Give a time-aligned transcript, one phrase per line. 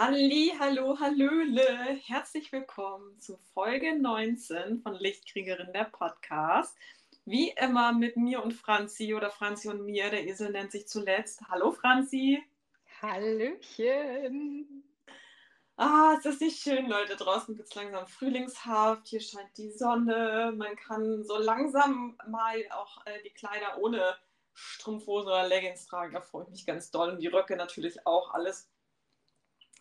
[0.00, 1.98] Halli, hallo, hallöle.
[2.06, 6.78] Herzlich willkommen zu Folge 19 von Lichtkriegerin der Podcast.
[7.24, 10.08] Wie immer mit mir und Franzi oder Franzi und mir.
[10.10, 11.42] Der Esel nennt sich zuletzt.
[11.48, 12.40] Hallo Franzi.
[13.02, 14.84] Hallöchen.
[15.76, 17.16] Ah, ist das nicht schön, Leute?
[17.16, 19.08] Draußen wird es langsam frühlingshaft.
[19.08, 20.54] Hier scheint die Sonne.
[20.56, 24.14] Man kann so langsam mal auch äh, die Kleider ohne
[24.54, 26.14] Strumpfhose oder Leggings tragen.
[26.14, 27.10] Da freue ich mich ganz doll.
[27.10, 28.32] Und die Röcke natürlich auch.
[28.32, 28.70] Alles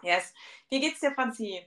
[0.03, 0.33] Yes.
[0.69, 1.61] Wie geht's dir, Franzi?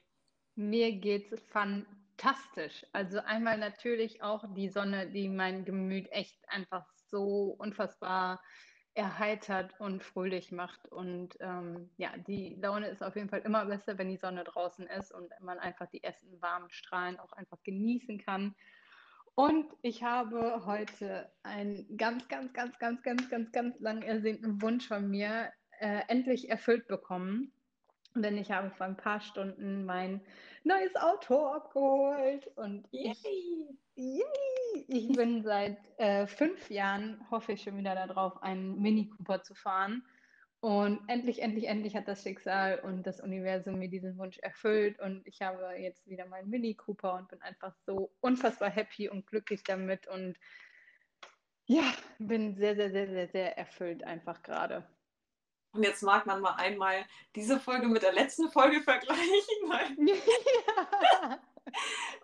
[0.54, 2.86] Mir geht's fantastisch.
[2.92, 8.40] Also einmal natürlich auch die Sonne, die mein Gemüt echt einfach so unfassbar
[8.94, 10.88] erheitert und fröhlich macht.
[10.88, 14.86] Und ähm, ja, die Laune ist auf jeden Fall immer besser, wenn die Sonne draußen
[14.86, 18.54] ist und man einfach die ersten warmen Strahlen auch einfach genießen kann.
[19.34, 24.86] Und ich habe heute einen ganz, ganz, ganz, ganz, ganz, ganz, ganz lang ersehnten Wunsch
[24.88, 27.52] von mir äh, endlich erfüllt bekommen.
[28.14, 30.20] Denn ich habe vor ein paar Stunden mein
[30.64, 33.14] neues Auto abgeholt und yay.
[33.94, 39.08] Ich, yay, ich bin seit äh, fünf Jahren, hoffe ich schon wieder darauf, einen Mini
[39.10, 40.02] Cooper zu fahren.
[40.60, 44.98] Und endlich, endlich, endlich hat das Schicksal und das Universum mir diesen Wunsch erfüllt.
[45.00, 49.26] Und ich habe jetzt wieder meinen Mini Cooper und bin einfach so unfassbar happy und
[49.26, 50.06] glücklich damit.
[50.06, 50.36] Und
[51.64, 54.84] ja, bin sehr, sehr, sehr, sehr, sehr erfüllt einfach gerade.
[55.72, 57.04] Und jetzt mag man mal einmal
[57.36, 60.08] diese Folge mit der letzten Folge vergleichen.
[60.08, 61.40] Ja.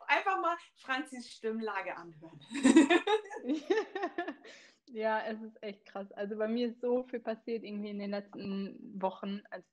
[0.08, 2.40] Einfach mal Franzis Stimmlage anhören.
[4.86, 6.10] ja, es ist echt krass.
[6.12, 9.66] Also bei mir ist so viel passiert irgendwie in den letzten Wochen, also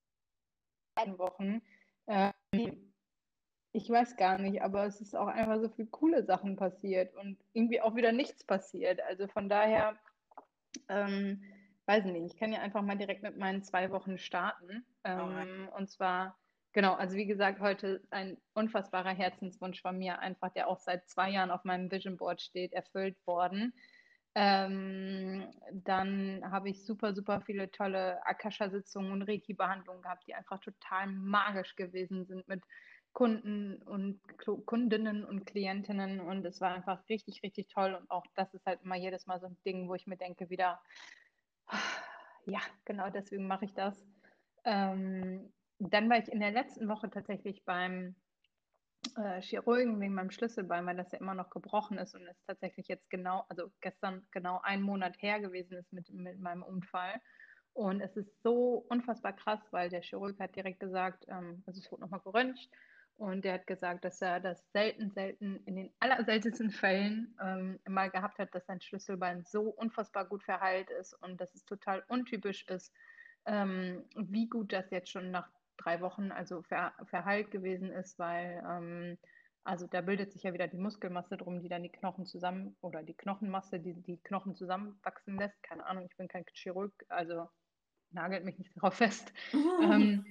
[1.17, 1.61] Wochen.
[2.07, 2.93] Ähm,
[3.71, 7.37] ich weiß gar nicht, aber es ist auch einfach so viel coole Sachen passiert und
[7.53, 9.01] irgendwie auch wieder nichts passiert.
[9.01, 9.97] Also von daher
[10.89, 11.43] ähm,
[11.85, 14.85] weiß nicht, ich kann ja einfach mal direkt mit meinen zwei Wochen starten.
[15.03, 16.37] Ähm, und zwar,
[16.73, 21.29] genau, also wie gesagt, heute ein unfassbarer Herzenswunsch von mir, einfach der auch seit zwei
[21.29, 23.73] Jahren auf meinem Vision Board steht, erfüllt worden.
[24.35, 31.07] Ähm, dann habe ich super, super viele tolle Akasha-Sitzungen und Reiki-Behandlungen gehabt, die einfach total
[31.07, 32.63] magisch gewesen sind mit
[33.13, 34.19] Kunden und
[34.65, 38.81] Kundinnen und Klientinnen und es war einfach richtig, richtig toll und auch das ist halt
[38.81, 40.81] immer jedes Mal so ein Ding, wo ich mir denke wieder,
[42.45, 44.05] ja, genau deswegen mache ich das.
[44.65, 48.15] Ähm, dann war ich in der letzten Woche tatsächlich beim
[49.17, 52.87] äh, Chirurgen wegen meinem Schlüsselbein, weil das ja immer noch gebrochen ist und es tatsächlich
[52.87, 57.19] jetzt genau, also gestern genau einen Monat her gewesen ist mit, mit meinem Unfall.
[57.73, 61.91] Und es ist so unfassbar krass, weil der Chirurg hat direkt gesagt, ähm, also es
[61.91, 62.69] wurde nochmal geröntgt
[63.17, 68.09] und der hat gesagt, dass er das selten, selten, in den allerseltensten Fällen ähm, mal
[68.09, 72.67] gehabt hat, dass sein Schlüsselbein so unfassbar gut verheilt ist und dass es total untypisch
[72.67, 72.93] ist,
[73.45, 78.63] ähm, wie gut das jetzt schon nach drei Wochen also ver, verheilt gewesen ist, weil
[78.67, 79.17] ähm,
[79.63, 83.01] also da bildet sich ja wieder die Muskelmasse drum, die dann die Knochen zusammen oder
[83.01, 85.61] die Knochenmasse, die die Knochen zusammenwachsen lässt.
[85.63, 87.47] Keine Ahnung, ich bin kein Chirurg, also
[88.11, 89.31] nagelt mich nicht darauf fest.
[89.53, 90.25] ähm,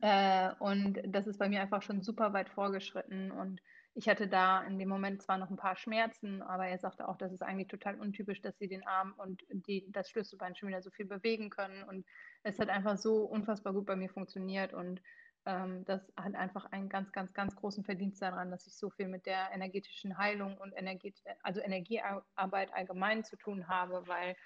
[0.00, 3.30] äh, und das ist bei mir einfach schon super weit vorgeschritten.
[3.30, 3.60] Und
[3.94, 7.16] ich hatte da in dem Moment zwar noch ein paar Schmerzen, aber er sagte auch,
[7.16, 10.82] das ist eigentlich total untypisch, dass sie den Arm und die, das Schlüsselbein schon wieder
[10.82, 11.82] so viel bewegen können.
[11.84, 12.04] Und
[12.42, 14.74] es hat einfach so unfassbar gut bei mir funktioniert.
[14.74, 15.00] Und
[15.46, 19.08] ähm, das hat einfach einen ganz, ganz, ganz großen Verdienst daran, dass ich so viel
[19.08, 24.36] mit der energetischen Heilung und Energie, also Energiearbeit allgemein zu tun habe, weil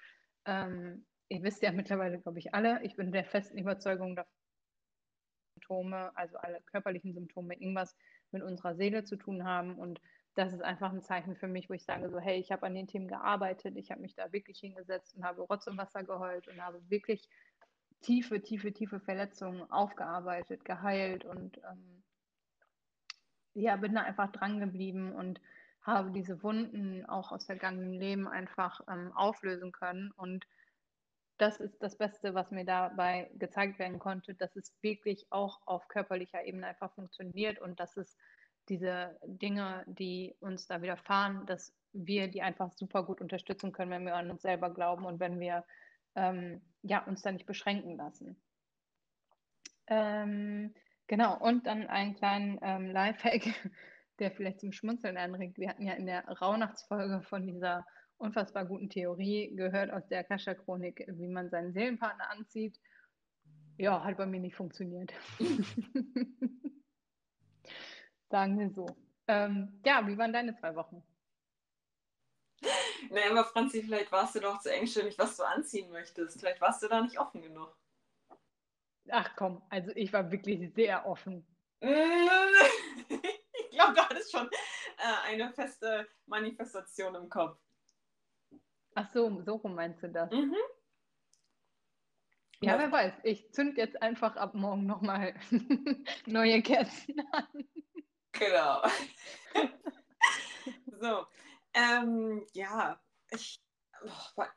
[0.45, 4.31] ähm, ihr wisst ja mittlerweile, glaube ich, alle, ich bin der festen Überzeugung davon,
[5.71, 7.95] Symptome, also alle körperlichen Symptome, irgendwas
[8.31, 9.75] mit unserer Seele zu tun haben.
[9.75, 10.01] Und
[10.35, 12.75] das ist einfach ein Zeichen für mich, wo ich sage, so, hey, ich habe an
[12.75, 16.47] den Themen gearbeitet, ich habe mich da wirklich hingesetzt und habe Rotz und Wasser geheult
[16.47, 17.27] und habe wirklich
[18.01, 22.03] tiefe, tiefe, tiefe Verletzungen aufgearbeitet, geheilt und ähm,
[23.53, 25.41] ja, bin da einfach dran geblieben und
[25.81, 30.45] habe diese Wunden auch aus vergangenen Leben einfach ähm, auflösen können und
[31.41, 35.87] das ist das Beste, was mir dabei gezeigt werden konnte, dass es wirklich auch auf
[35.87, 38.15] körperlicher Ebene einfach funktioniert und dass es
[38.69, 44.05] diese Dinge, die uns da widerfahren, dass wir die einfach super gut unterstützen können, wenn
[44.05, 45.65] wir an uns selber glauben und wenn wir
[46.15, 48.39] ähm, ja, uns da nicht beschränken lassen.
[49.87, 50.75] Ähm,
[51.07, 53.41] genau, und dann einen kleinen ähm, Lifehack,
[54.19, 55.57] der vielleicht zum Schmunzeln anregt.
[55.57, 57.83] Wir hatten ja in der Rauhnachtsfolge von dieser
[58.21, 62.79] unfassbar guten Theorie gehört aus der Akasha-Chronik, wie man seinen Seelenpartner anzieht.
[63.77, 65.11] Ja, hat bei mir nicht funktioniert.
[68.29, 68.85] Sagen wir so.
[69.27, 71.03] Ähm, ja, wie waren deine zwei Wochen?
[73.09, 76.39] Naja, aber Franzi, vielleicht warst du doch zu engstirnig, was du anziehen möchtest.
[76.39, 77.75] Vielleicht warst du da nicht offen genug.
[79.09, 81.45] Ach komm, also ich war wirklich sehr offen.
[81.81, 81.87] ich
[83.71, 87.57] glaube, du hattest schon äh, eine feste Manifestation im Kopf.
[88.95, 90.31] Ach so, so rum meinst du das?
[90.31, 90.55] Mhm.
[92.63, 93.13] Ja, wer weiß.
[93.23, 95.33] Ich zünd jetzt einfach ab morgen nochmal
[96.27, 97.67] neue Kerzen an.
[98.33, 98.83] Genau.
[100.99, 101.25] so.
[101.73, 103.01] Ähm, ja,
[103.31, 103.59] ich,
[104.03, 104.47] oh, bei,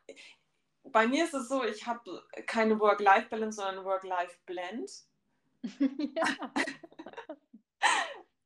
[0.83, 4.91] bei, mir ist es so, ich habe keine Work-Life-Balance, sondern Work-Life-Blend.
[5.79, 6.53] ja.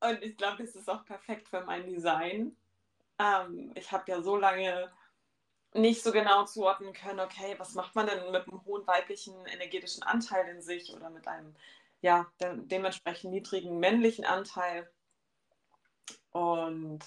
[0.02, 2.56] Und ich glaube, es ist auch perfekt für mein Design.
[3.18, 4.90] Ähm, ich habe ja so lange
[5.74, 10.04] nicht so genau zuordnen können, okay, was macht man denn mit einem hohen weiblichen energetischen
[10.04, 11.56] Anteil in sich oder mit einem
[12.02, 14.90] ja, de dementsprechend niedrigen männlichen Anteil.
[16.32, 17.00] Und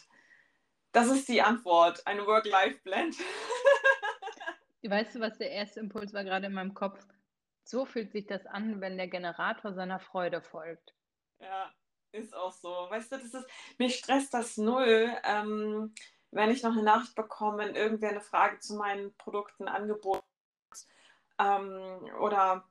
[0.93, 3.17] das ist die Antwort, eine Work-Life-Blend.
[4.83, 6.99] weißt du, was der erste Impuls war gerade in meinem Kopf?
[7.65, 10.95] So fühlt sich das an, wenn der Generator seiner Freude folgt.
[11.39, 11.73] Ja,
[12.13, 12.69] ist auch so.
[12.69, 13.47] Weißt du, das ist,
[13.79, 15.11] mich stresst das null.
[15.25, 15.95] Ähm,
[16.33, 20.25] wenn ich noch eine Nachricht bekomme, wenn irgendwer eine Frage zu meinen Produkten, Angeboten
[21.39, 22.65] ähm, oder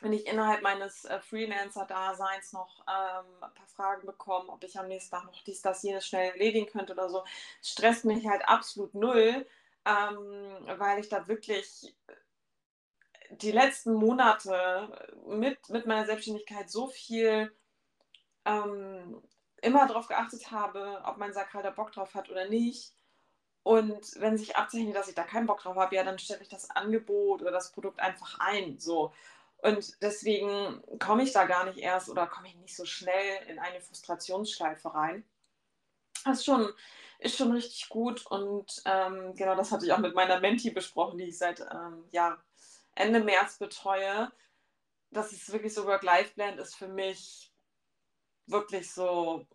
[0.00, 4.88] wenn ich innerhalb meines äh, Freelancer-Daseins noch ähm, ein paar Fragen bekomme, ob ich am
[4.88, 7.22] nächsten Tag noch dies, das, jenes schnell erledigen könnte oder so,
[7.62, 9.46] stresst mich halt absolut null,
[9.84, 11.94] ähm, weil ich da wirklich
[13.30, 17.54] die letzten Monate mit, mit meiner Selbstständigkeit so viel
[18.46, 19.22] ähm,
[19.62, 22.92] immer darauf geachtet habe, ob mein Sakral da Bock drauf hat oder nicht.
[23.62, 26.48] Und wenn sich abzeichnet, dass ich da keinen Bock drauf habe, ja, dann stelle ich
[26.48, 28.78] das Angebot oder das Produkt einfach ein.
[28.78, 29.12] So.
[29.58, 33.58] Und deswegen komme ich da gar nicht erst oder komme ich nicht so schnell in
[33.58, 35.24] eine Frustrationsschleife rein.
[36.24, 36.72] Das ist schon,
[37.18, 38.24] ist schon richtig gut.
[38.26, 42.04] Und ähm, genau das hatte ich auch mit meiner Menti besprochen, die ich seit ähm,
[42.10, 42.38] ja,
[42.94, 44.32] Ende März betreue.
[45.10, 47.49] Das ist wirklich so Work-Life-Blend ist für mich
[48.50, 49.46] wirklich so,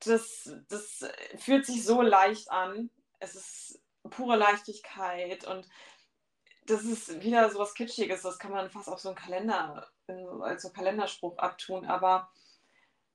[0.00, 1.04] das, das
[1.38, 2.90] fühlt sich so leicht an.
[3.18, 3.80] Es ist
[4.10, 5.68] pure Leichtigkeit und
[6.66, 9.86] das ist wieder so was Kitschiges, das kann man fast auf so einen Kalender,
[10.40, 12.30] als so Kalenderspruch abtun, aber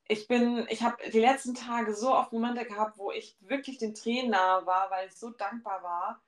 [0.07, 3.94] ich bin, ich habe die letzten Tage so oft Momente gehabt, wo ich wirklich den
[3.94, 6.22] Tränen nahe war, weil ich so dankbar war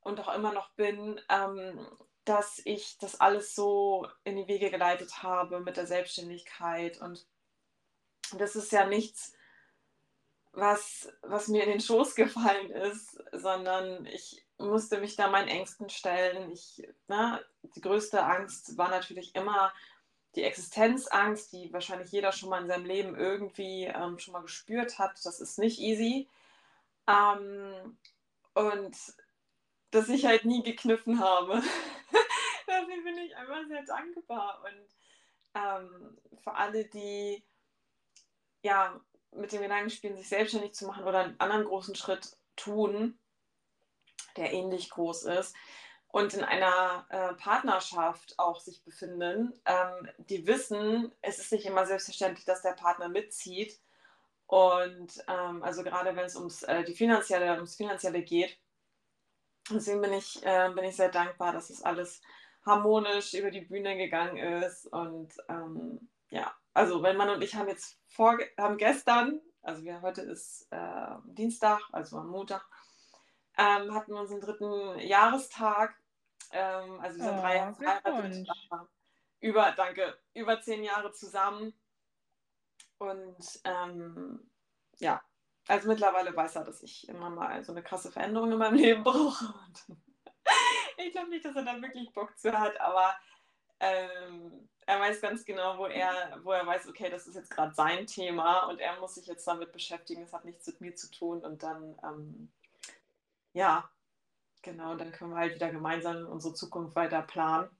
[0.00, 1.86] und auch immer noch bin, ähm,
[2.24, 7.26] dass ich das alles so in die Wege geleitet habe mit der Selbstständigkeit und
[8.38, 9.32] das ist ja nichts,
[10.52, 15.88] was, was mir in den Schoß gefallen ist, sondern ich musste mich da meinen Ängsten
[15.88, 16.50] stellen.
[16.50, 17.44] Ich, ne,
[17.74, 19.72] die größte Angst war natürlich immer
[20.34, 24.98] die Existenzangst, die wahrscheinlich jeder schon mal in seinem Leben irgendwie ähm, schon mal gespürt
[24.98, 25.12] hat.
[25.24, 26.28] Das ist nicht easy.
[27.08, 27.96] Ähm,
[28.54, 28.96] und
[29.90, 31.54] dass ich halt nie gekniffen habe.
[32.66, 34.62] Dafür bin ich einfach sehr dankbar.
[34.64, 37.42] Und ähm, für alle, die
[38.62, 39.00] ja,
[39.32, 43.18] mit dem Gedanken spielen, sich selbstständig zu machen oder einen anderen großen Schritt tun,
[44.36, 45.54] der ähnlich groß ist
[46.12, 51.86] und in einer äh, Partnerschaft auch sich befinden, ähm, die wissen, es ist nicht immer
[51.86, 53.80] selbstverständlich, dass der Partner mitzieht.
[54.46, 58.58] Und ähm, also gerade wenn es ums, äh, die finanzielle, ums Finanzielle geht.
[59.70, 62.20] Deswegen bin ich, äh, bin ich sehr dankbar, dass es alles
[62.66, 64.86] harmonisch über die Bühne gegangen ist.
[64.86, 70.00] Und ähm, ja, also mein Mann und ich haben jetzt vor, haben gestern, also wir,
[70.02, 72.64] heute ist äh, Dienstag, also am Montag,
[73.58, 75.94] ähm, hatten wir unseren dritten Jahrestag.
[76.52, 78.48] Ähm, also wir sind oh, drei Jahre verheiratet.
[79.40, 81.72] Über, danke, über zehn Jahre zusammen.
[82.98, 84.50] Und ähm,
[84.98, 85.22] ja,
[85.66, 89.02] also mittlerweile weiß er, dass ich immer mal so eine krasse Veränderung in meinem Leben
[89.02, 89.46] brauche.
[89.46, 89.98] Und
[90.98, 93.14] ich glaube nicht, dass er da wirklich Bock zu hat, aber
[93.80, 97.74] ähm, er weiß ganz genau, wo er, wo er weiß, okay, das ist jetzt gerade
[97.74, 101.10] sein Thema und er muss sich jetzt damit beschäftigen, es hat nichts mit mir zu
[101.10, 102.50] tun und dann, ähm,
[103.52, 103.88] ja,
[104.62, 107.70] genau, dann können wir halt wieder gemeinsam unsere Zukunft weiter planen.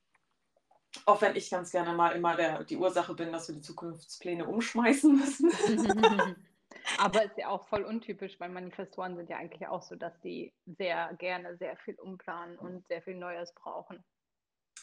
[1.07, 4.45] Auch wenn ich ganz gerne mal immer der, die Ursache bin, dass wir die Zukunftspläne
[4.45, 5.53] umschmeißen müssen.
[6.99, 10.53] Aber ist ja auch voll untypisch, weil Manifestoren sind ja eigentlich auch so, dass die
[10.67, 14.03] sehr gerne sehr viel umplanen und sehr viel Neues brauchen.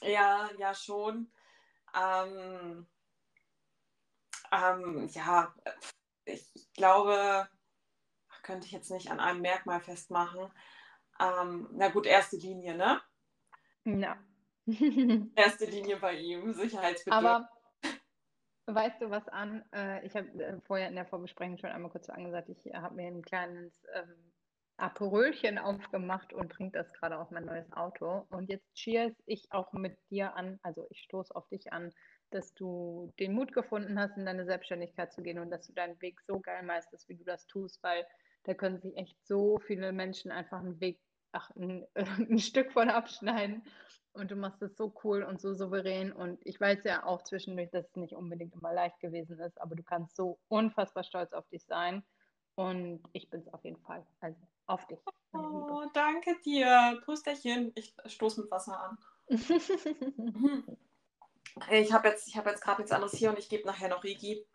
[0.02, 1.32] Ja, ja, schon.
[1.96, 2.88] Ähm,
[4.52, 5.54] ähm, ja,
[6.26, 7.50] ich glaube,
[8.44, 10.52] könnte ich jetzt nicht an einem Merkmal festmachen.
[11.20, 13.02] Ähm, na gut, erste Linie, ne?
[13.86, 14.18] Ja.
[15.36, 17.26] erste Linie bei ihm, Sicherheitsbedürfnis.
[17.26, 17.50] Aber
[18.68, 19.64] weißt du was an?
[19.74, 23.08] Äh, ich habe äh, vorher in der Vorbesprechung schon einmal kurz angesagt, ich habe mir
[23.08, 24.34] ein kleines ähm,
[24.78, 28.26] Aperolchen aufgemacht und trinke das gerade aus mein neues Auto.
[28.30, 31.92] Und jetzt cheers ich auch mit dir an, also ich stoße auf dich an,
[32.30, 36.00] dass du den Mut gefunden hast, in deine Selbstständigkeit zu gehen und dass du deinen
[36.02, 38.06] Weg so geil meisterst, wie du das tust, weil
[38.44, 41.00] da können sich echt so viele Menschen einfach einen Weg,
[41.32, 43.64] ach, ein, ein Stück von abschneiden.
[44.14, 46.12] Und du machst es so cool und so souverän.
[46.12, 49.76] Und ich weiß ja auch zwischendurch, dass es nicht unbedingt immer leicht gewesen ist, aber
[49.76, 52.04] du kannst so unfassbar stolz auf dich sein.
[52.56, 54.08] Und ich bin es auf jeden Fall.
[54.20, 55.00] Also auf dich.
[55.34, 57.02] Oh, danke dir.
[57.04, 57.72] Prüsterchen.
[57.76, 58.98] Ich stoße mit Wasser an.
[61.72, 64.46] ich habe jetzt, hab jetzt gerade nichts anderes hier und ich gebe nachher noch Regi.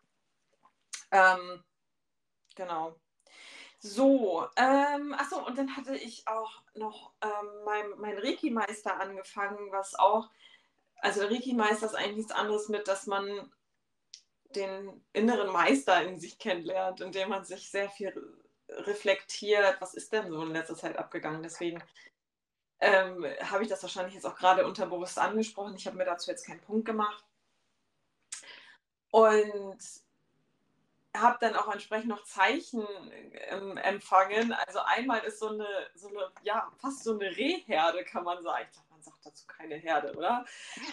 [1.11, 1.63] Ähm,
[2.55, 2.95] genau.
[3.79, 9.95] So, ähm, achso, und dann hatte ich auch noch ähm, mein, mein Reiki-Meister angefangen, was
[9.95, 10.29] auch,
[10.97, 13.51] also der Reiki-Meister ist eigentlich nichts anderes mit, dass man
[14.55, 20.29] den inneren Meister in sich kennenlernt, indem man sich sehr viel reflektiert, was ist denn
[20.29, 21.43] so in letzter Zeit abgegangen.
[21.43, 21.83] Deswegen
[22.79, 25.75] ähm, habe ich das wahrscheinlich jetzt auch gerade unterbewusst angesprochen.
[25.75, 27.23] Ich habe mir dazu jetzt keinen Punkt gemacht.
[29.11, 29.77] Und
[31.15, 32.85] habe dann auch entsprechend noch Zeichen
[33.49, 34.51] ähm, empfangen.
[34.51, 38.65] Also einmal ist so eine, so eine, ja, fast so eine Rehherde, kann man sagen.
[38.67, 40.43] Ich glaube, man sagt dazu keine Herde, oder?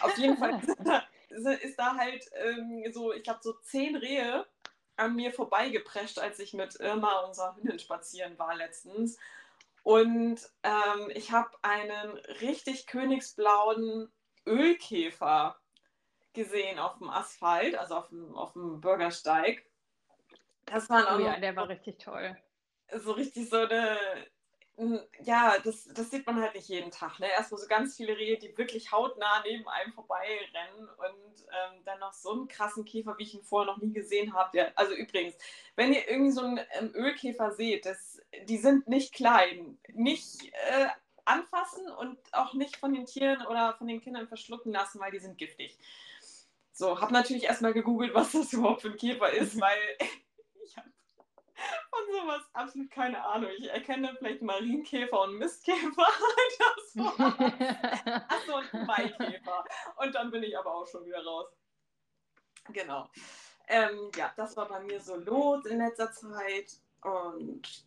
[0.01, 0.61] Auf jeden Fall
[1.29, 4.45] ist da halt ähm, so, ich glaube, so zehn Rehe
[5.01, 9.17] an mir vorbeigeprescht, als ich mit Irma, unserer Hündin, spazieren war letztens.
[9.83, 14.11] Und ähm, ich habe einen richtig königsblauen
[14.45, 15.59] Ölkäfer
[16.33, 19.65] gesehen auf dem Asphalt, also auf dem, auf dem Bürgersteig.
[20.65, 22.37] Das war oh ja, der war richtig toll.
[22.93, 23.97] So richtig so eine,
[25.23, 27.19] ja, das, das sieht man halt nicht jeden Tag.
[27.19, 27.27] Ne?
[27.29, 32.13] Erstmal so ganz viele Rehe, die wirklich hautnah neben einem vorbeirennen und ähm, dann noch
[32.13, 34.57] so einen krassen Käfer, wie ich ihn vorher noch nie gesehen habe.
[34.57, 35.35] Ja, also übrigens,
[35.75, 39.77] wenn ihr irgendwie so einen ähm, Ölkäfer seht, das, die sind nicht klein.
[39.93, 40.87] Nicht äh,
[41.25, 45.19] anfassen und auch nicht von den Tieren oder von den Kindern verschlucken lassen, weil die
[45.19, 45.77] sind giftig.
[46.71, 49.79] So, habe natürlich erstmal gegoogelt, was das überhaupt für ein Käfer ist, weil
[51.89, 53.49] von sowas absolut keine Ahnung.
[53.57, 56.07] Ich erkenne vielleicht Marienkäfer und Mistkäfer.
[58.27, 59.65] Achso, und Maikäfer.
[59.97, 61.47] Und dann bin ich aber auch schon wieder raus.
[62.69, 63.09] Genau.
[63.67, 66.73] Ähm, ja, das war bei mir so los in letzter Zeit.
[67.01, 67.85] Und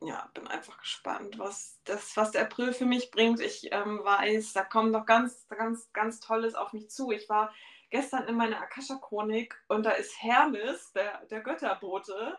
[0.00, 3.40] ja, bin einfach gespannt, was, das, was der April für mich bringt.
[3.40, 7.12] Ich ähm, weiß, da kommt noch ganz, ganz, ganz Tolles auf mich zu.
[7.12, 7.52] Ich war
[7.90, 12.38] gestern in meiner Akasha-Chronik und da ist Hermes, der, der Götterbote,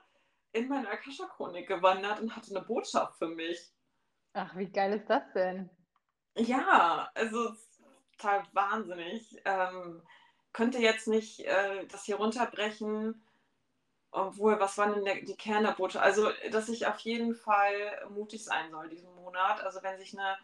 [0.53, 3.71] in meine Akasha-Chronik gewandert und hatte eine Botschaft für mich.
[4.33, 5.69] Ach, wie geil ist das denn?
[6.35, 7.53] Ja, also
[8.17, 9.41] total wahnsinnig.
[9.45, 10.01] Ähm,
[10.53, 13.23] könnte jetzt nicht äh, das hier runterbrechen,
[14.11, 16.05] obwohl, was waren denn der, die Kerne Botschaft?
[16.05, 19.61] Also, dass ich auf jeden Fall mutig sein soll diesen Monat.
[19.61, 20.37] Also, wenn sich eine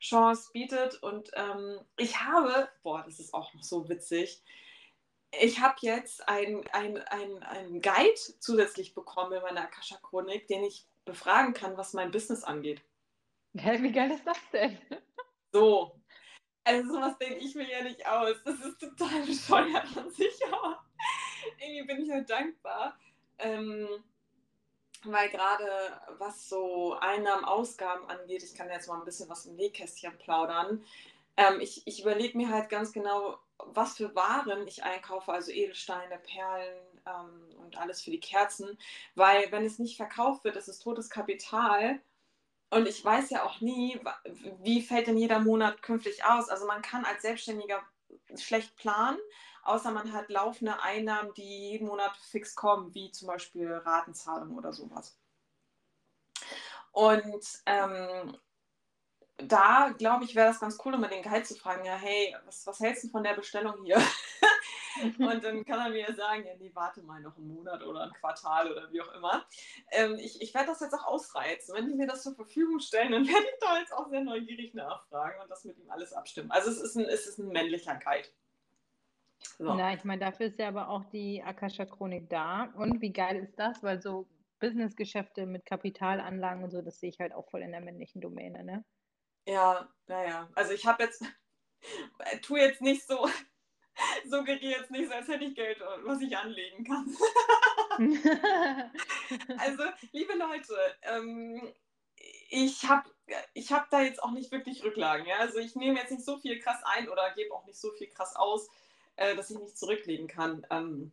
[0.00, 1.02] Chance bietet.
[1.02, 4.42] Und ähm, ich habe, boah, das ist auch noch so witzig,
[5.38, 6.98] ich habe jetzt einen ein,
[7.42, 12.82] ein Guide zusätzlich bekommen in meiner Akasha-Chronik, den ich befragen kann, was mein Business angeht.
[13.56, 14.78] Hä, wie geil ist das denn?
[15.52, 15.96] So.
[16.62, 18.36] Also sowas denke ich mir ja nicht aus.
[18.44, 20.84] Das ist total bescheuert an sich, aber
[21.58, 22.96] irgendwie bin ich halt dankbar.
[23.38, 23.88] Ähm,
[25.04, 29.56] weil gerade was so Einnahmen, Ausgaben angeht, ich kann jetzt mal ein bisschen was im
[29.56, 30.84] Nähkästchen plaudern.
[31.36, 36.18] Ähm, ich ich überlege mir halt ganz genau, was für Waren ich einkaufe, also Edelsteine,
[36.18, 36.76] Perlen
[37.06, 38.78] ähm, und alles für die Kerzen,
[39.14, 42.00] weil wenn es nicht verkauft wird, ist es totes Kapital.
[42.70, 44.00] Und ich weiß ja auch nie,
[44.62, 46.48] wie fällt denn jeder Monat künftig aus.
[46.48, 47.82] Also man kann als Selbstständiger
[48.36, 49.18] schlecht planen
[49.62, 54.72] außer man hat laufende Einnahmen, die jeden Monat fix kommen, wie zum Beispiel Ratenzahlung oder
[54.72, 55.16] sowas.
[56.92, 58.36] Und ähm,
[59.42, 62.66] da glaube ich, wäre das ganz cool, um den Gehalt zu fragen, ja, hey, was,
[62.66, 63.98] was hältst du von der Bestellung hier?
[65.18, 68.12] und dann kann er mir sagen, ja, nee, warte mal noch einen Monat oder ein
[68.12, 69.44] Quartal oder wie auch immer.
[69.90, 71.74] Ähm, ich ich werde das jetzt auch ausreizen.
[71.74, 74.74] Wenn die mir das zur Verfügung stellen, dann werde ich da jetzt auch sehr neugierig
[74.74, 76.50] nachfragen und das mit ihm alles abstimmen.
[76.50, 78.28] Also es ist ein, es ist ein männlicher Guide.
[79.58, 79.74] So.
[79.74, 82.64] Na, ich meine, dafür ist ja aber auch die Akasha-Chronik da.
[82.76, 83.82] Und wie geil ist das?
[83.82, 84.26] Weil so
[84.58, 88.62] Businessgeschäfte mit Kapitalanlagen und so, das sehe ich halt auch voll in der männlichen Domäne,
[88.62, 88.84] ne?
[89.50, 90.48] Ja, naja.
[90.54, 91.24] Also ich habe jetzt,
[92.42, 93.28] tu jetzt nicht so,
[94.28, 97.16] suggeriere jetzt nicht so, als hätte ich Geld, was ich anlegen kann.
[99.58, 101.72] also, liebe Leute, ähm,
[102.48, 103.10] ich habe
[103.54, 105.26] ich hab da jetzt auch nicht wirklich Rücklagen.
[105.26, 105.38] Ja?
[105.38, 108.08] Also ich nehme jetzt nicht so viel krass ein oder gebe auch nicht so viel
[108.08, 108.68] krass aus
[109.20, 110.66] äh, dass ich nicht zurücklegen kann.
[110.70, 111.12] Ähm,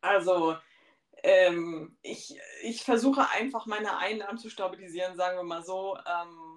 [0.00, 0.56] also
[1.22, 5.96] ähm, ich, ich versuche einfach meine Einnahmen zu stabilisieren, sagen wir mal so.
[5.96, 6.51] Ähm,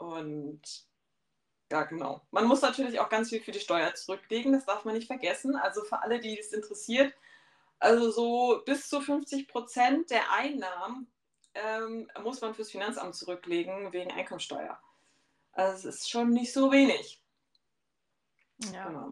[0.00, 0.62] und
[1.70, 2.20] ja, genau.
[2.30, 5.54] Man muss natürlich auch ganz viel für die Steuer zurücklegen, das darf man nicht vergessen.
[5.56, 7.14] Also für alle, die es interessiert,
[7.78, 11.06] also so bis zu 50 Prozent der Einnahmen
[11.54, 14.80] ähm, muss man fürs Finanzamt zurücklegen wegen Einkommensteuer.
[15.52, 17.22] Also es ist schon nicht so wenig.
[18.72, 18.88] Ja.
[18.88, 19.10] Genau.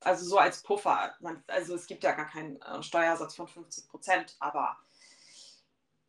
[0.00, 1.14] Also so als Puffer.
[1.20, 4.78] Man, also es gibt ja gar keinen äh, Steuersatz von 50 Prozent, aber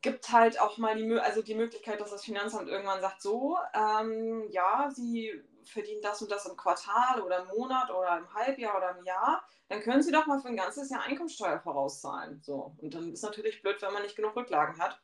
[0.02, 4.48] gibt halt auch mal die, also die Möglichkeit, dass das Finanzamt irgendwann sagt, so, ähm,
[4.50, 8.98] ja, Sie verdienen das und das im Quartal oder im Monat oder im Halbjahr oder
[8.98, 12.42] im Jahr, dann können Sie doch mal für ein ganzes Jahr Einkommensteuer vorauszahlen.
[12.42, 12.76] So.
[12.78, 15.00] Und dann ist natürlich blöd, wenn man nicht genug Rücklagen hat.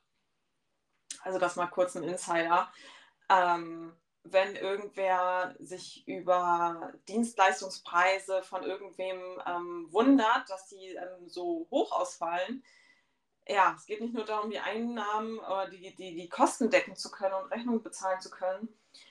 [1.22, 2.72] Also das mal kurz ein Insider.
[3.30, 11.92] Ähm, wenn irgendwer sich über Dienstleistungspreise von irgendwem ähm, wundert, dass die ähm, so hoch
[11.92, 12.64] ausfallen,
[13.48, 17.12] ja, es geht nicht nur darum, die Einnahmen oder die, die, die Kosten decken zu
[17.12, 18.70] können und Rechnungen bezahlen zu können,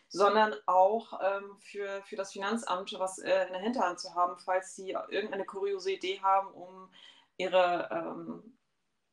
[0.09, 4.75] sondern auch ähm, für, für das Finanzamt was äh, in der Hinterhand zu haben, falls
[4.75, 6.93] sie irgendeine kuriose Idee haben, um
[7.37, 8.59] ihre, ähm,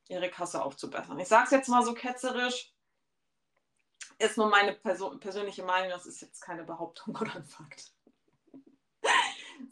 [0.08, 1.18] ihre Kasse aufzubessern.
[1.20, 2.72] Ich sage es jetzt mal so ketzerisch,
[4.18, 7.92] ist nur meine Person, persönliche Meinung, das ist jetzt keine Behauptung oder ein Fakt.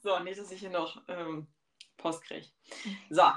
[0.02, 1.48] so, nicht, dass ich hier noch ähm,
[1.96, 2.46] Post kriege.
[3.10, 3.30] So,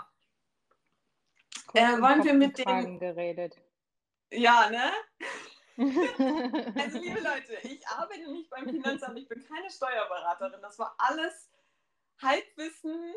[1.74, 3.00] äh, wollen wir mit dem.
[3.00, 3.56] geredet.
[4.32, 4.92] Ja, ne?
[5.78, 10.62] also, liebe Leute, ich arbeite nicht beim Finanzamt, ich bin keine Steuerberaterin.
[10.62, 11.50] Das war alles
[12.22, 13.14] Halbwissen.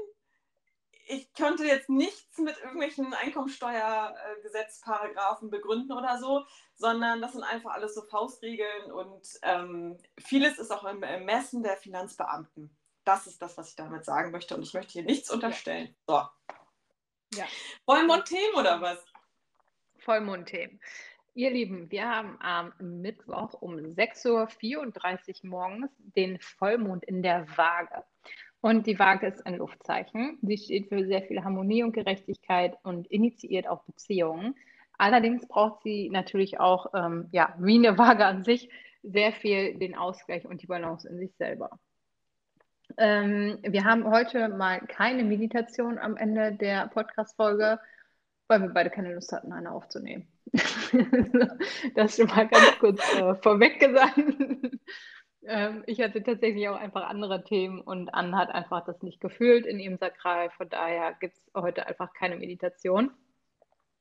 [1.09, 7.95] Ich konnte jetzt nichts mit irgendwelchen Einkommensteuergesetzparagraphen begründen oder so, sondern das sind einfach alles
[7.95, 12.77] so Faustregeln und ähm, vieles ist auch im Ermessen der Finanzbeamten.
[13.05, 15.95] Das ist das, was ich damit sagen möchte und ich möchte hier nichts unterstellen.
[16.09, 16.23] So.
[17.35, 17.45] Ja.
[17.85, 19.05] Vollmondthemen oder was?
[19.99, 20.81] Vollmondthemen.
[21.35, 28.05] Ihr Lieben, wir haben am Mittwoch um 6.34 Uhr morgens den Vollmond in der Waage.
[28.63, 30.39] Und die Waage ist ein Luftzeichen.
[30.43, 34.55] Sie steht für sehr viel Harmonie und Gerechtigkeit und initiiert auch Beziehungen.
[34.99, 38.71] Allerdings braucht sie natürlich auch, ähm, ja, wie eine Waage an sich,
[39.03, 41.79] sehr viel den Ausgleich und die Balance in sich selber.
[42.99, 47.79] Ähm, wir haben heute mal keine Meditation am Ende der Podcast-Folge,
[48.49, 50.27] weil wir beide keine Lust hatten, eine aufzunehmen.
[51.95, 54.19] das schon mal ganz kurz äh, vorweg gesagt.
[55.47, 59.67] ähm, ich hatte tatsächlich auch einfach andere Themen und Anne hat einfach das nicht gefühlt
[59.67, 60.51] in ihrem Sakral.
[60.51, 63.11] Von daher gibt es heute einfach keine Meditation.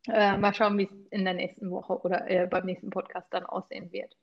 [0.07, 3.45] Äh, mal schauen, wie es in der nächsten Woche oder äh, beim nächsten Podcast dann
[3.45, 4.15] aussehen wird.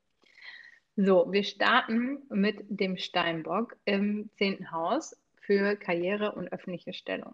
[0.95, 7.33] So, wir starten mit dem Steinbock im zehnten Haus für Karriere und öffentliche Stellung.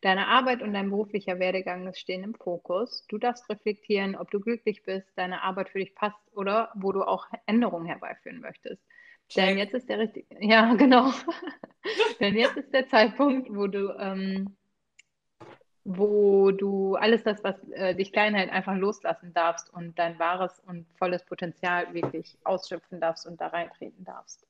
[0.00, 3.04] Deine Arbeit und dein beruflicher Werdegang stehen im Fokus.
[3.08, 7.02] Du darfst reflektieren, ob du glücklich bist, deine Arbeit für dich passt oder wo du
[7.02, 8.80] auch Änderungen herbeiführen möchtest.
[9.28, 9.44] Check.
[9.44, 11.12] Denn jetzt ist der richtige, ja genau,
[12.20, 14.56] denn jetzt ist der Zeitpunkt, wo du ähm,
[15.84, 20.60] wo du alles das, was äh, dich klein hält, einfach loslassen darfst und dein wahres
[20.66, 24.46] und volles Potenzial wirklich ausschöpfen darfst und da reintreten darfst.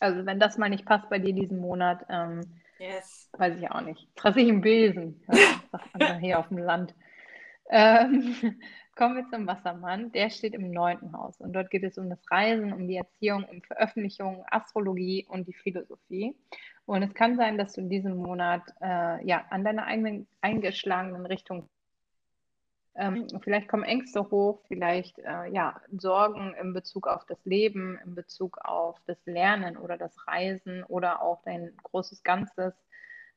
[0.00, 2.40] Also wenn das mal nicht passt bei dir diesen Monat, ähm,
[2.78, 3.30] yes.
[3.32, 4.08] weiß ich auch nicht.
[4.16, 5.22] Trasse ich im Besen,
[6.20, 6.94] hier auf dem Land.
[7.70, 8.34] Ähm,
[8.96, 10.10] kommen wir zum Wassermann.
[10.10, 13.44] Der steht im neunten Haus und dort geht es um das Reisen, um die Erziehung,
[13.44, 16.34] um Veröffentlichung, Astrologie und die Philosophie.
[16.86, 21.26] Und es kann sein, dass du in diesem Monat äh, ja, an deiner eigenen eingeschlagenen
[21.26, 21.68] Richtung
[22.98, 28.14] ähm, vielleicht kommen Ängste hoch, vielleicht äh, ja, Sorgen in Bezug auf das Leben, in
[28.14, 32.74] Bezug auf das Lernen oder das Reisen oder auch dein großes Ganzes.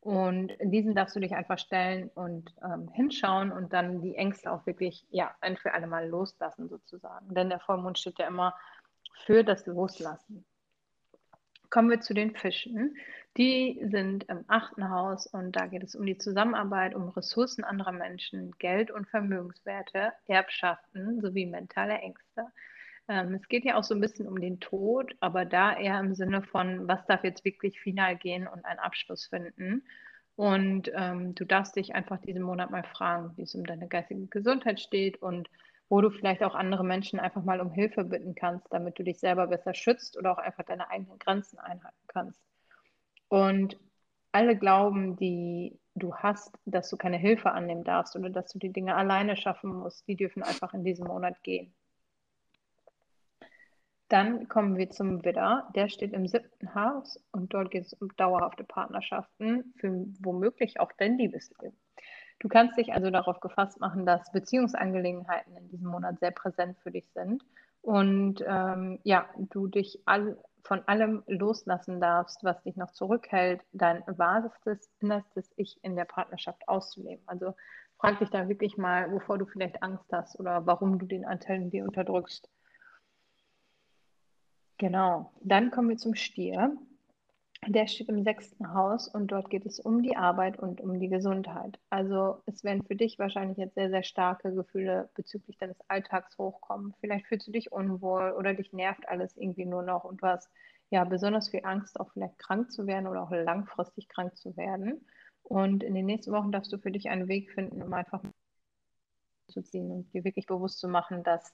[0.02, 4.66] Und diesen darfst du dich einfach stellen und ähm, hinschauen und dann die Ängste auch
[4.66, 7.34] wirklich ja, ein für alle Mal loslassen sozusagen.
[7.34, 8.56] Denn der Vollmond steht ja immer
[9.26, 10.46] für das Loslassen.
[11.70, 12.96] Kommen wir zu den Fischen.
[13.40, 17.94] Die sind im achten Haus und da geht es um die Zusammenarbeit, um Ressourcen anderer
[17.94, 22.48] Menschen, Geld und Vermögenswerte, Erbschaften sowie mentale Ängste.
[23.08, 26.16] Ähm, es geht ja auch so ein bisschen um den Tod, aber da eher im
[26.16, 29.86] Sinne von, was darf jetzt wirklich final gehen und einen Abschluss finden.
[30.36, 34.28] Und ähm, du darfst dich einfach diesen Monat mal fragen, wie es um deine geistige
[34.28, 35.50] Gesundheit steht und
[35.88, 39.20] wo du vielleicht auch andere Menschen einfach mal um Hilfe bitten kannst, damit du dich
[39.20, 42.49] selber besser schützt oder auch einfach deine eigenen Grenzen einhalten kannst.
[43.30, 43.78] Und
[44.32, 48.72] alle Glauben, die du hast, dass du keine Hilfe annehmen darfst oder dass du die
[48.72, 51.74] Dinge alleine schaffen musst, die dürfen einfach in diesem Monat gehen.
[54.08, 55.70] Dann kommen wir zum Widder.
[55.76, 60.92] Der steht im siebten Haus und dort geht es um dauerhafte Partnerschaften, für womöglich auch
[60.98, 61.78] dein Liebesleben.
[62.40, 66.90] Du kannst dich also darauf gefasst machen, dass Beziehungsangelegenheiten in diesem Monat sehr präsent für
[66.90, 67.44] dich sind
[67.82, 74.04] und ähm, ja, du dich all, von allem loslassen darfst, was dich noch zurückhält, dein
[74.06, 77.24] wahrestes, innerstes Ich in der Partnerschaft auszuleben.
[77.28, 77.56] Also
[77.98, 81.62] frag dich da wirklich mal, wovor du vielleicht Angst hast oder warum du den Anteil
[81.62, 82.50] in dir unterdrückst.
[84.78, 86.78] Genau, dann kommen wir zum Stier.
[87.68, 91.10] Der steht im sechsten Haus und dort geht es um die Arbeit und um die
[91.10, 91.78] Gesundheit.
[91.90, 96.96] Also es werden für dich wahrscheinlich jetzt sehr, sehr starke Gefühle bezüglich deines Alltags hochkommen.
[97.02, 100.50] Vielleicht fühlst du dich unwohl oder dich nervt alles irgendwie nur noch und du hast
[100.90, 105.06] ja besonders viel Angst, auch vielleicht krank zu werden oder auch langfristig krank zu werden.
[105.44, 108.24] Und in den nächsten Wochen darfst du für dich einen Weg finden, um einfach
[109.48, 111.54] zu ziehen und dir wirklich bewusst zu machen, dass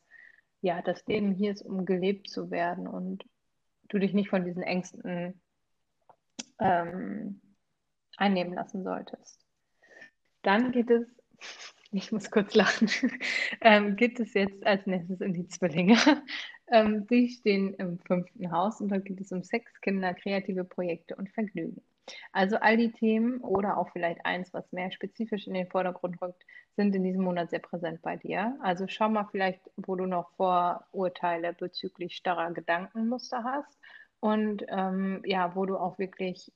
[0.62, 3.26] ja, das Leben hier ist, um gelebt zu werden und
[3.90, 5.42] du dich nicht von diesen Ängsten
[6.60, 7.42] ähm,
[8.18, 9.46] einnehmen lassen solltest.
[10.42, 11.08] Dann geht es,
[11.92, 12.90] ich muss kurz lachen,
[13.62, 15.98] ähm, geht es jetzt als nächstes in die Zwillinge.
[16.68, 21.16] Ähm, die stehen im fünften Haus und da geht es um Sex, Kinder, kreative Projekte
[21.16, 21.80] und Vergnügen.
[22.32, 26.44] Also all die Themen oder auch vielleicht eins, was mehr spezifisch in den Vordergrund rückt,
[26.76, 28.58] sind in diesem Monat sehr präsent bei dir.
[28.62, 33.78] Also schau mal vielleicht, wo du noch Vorurteile bezüglich starrer Gedankenmuster hast
[34.20, 36.52] und ähm, ja, wo du auch wirklich,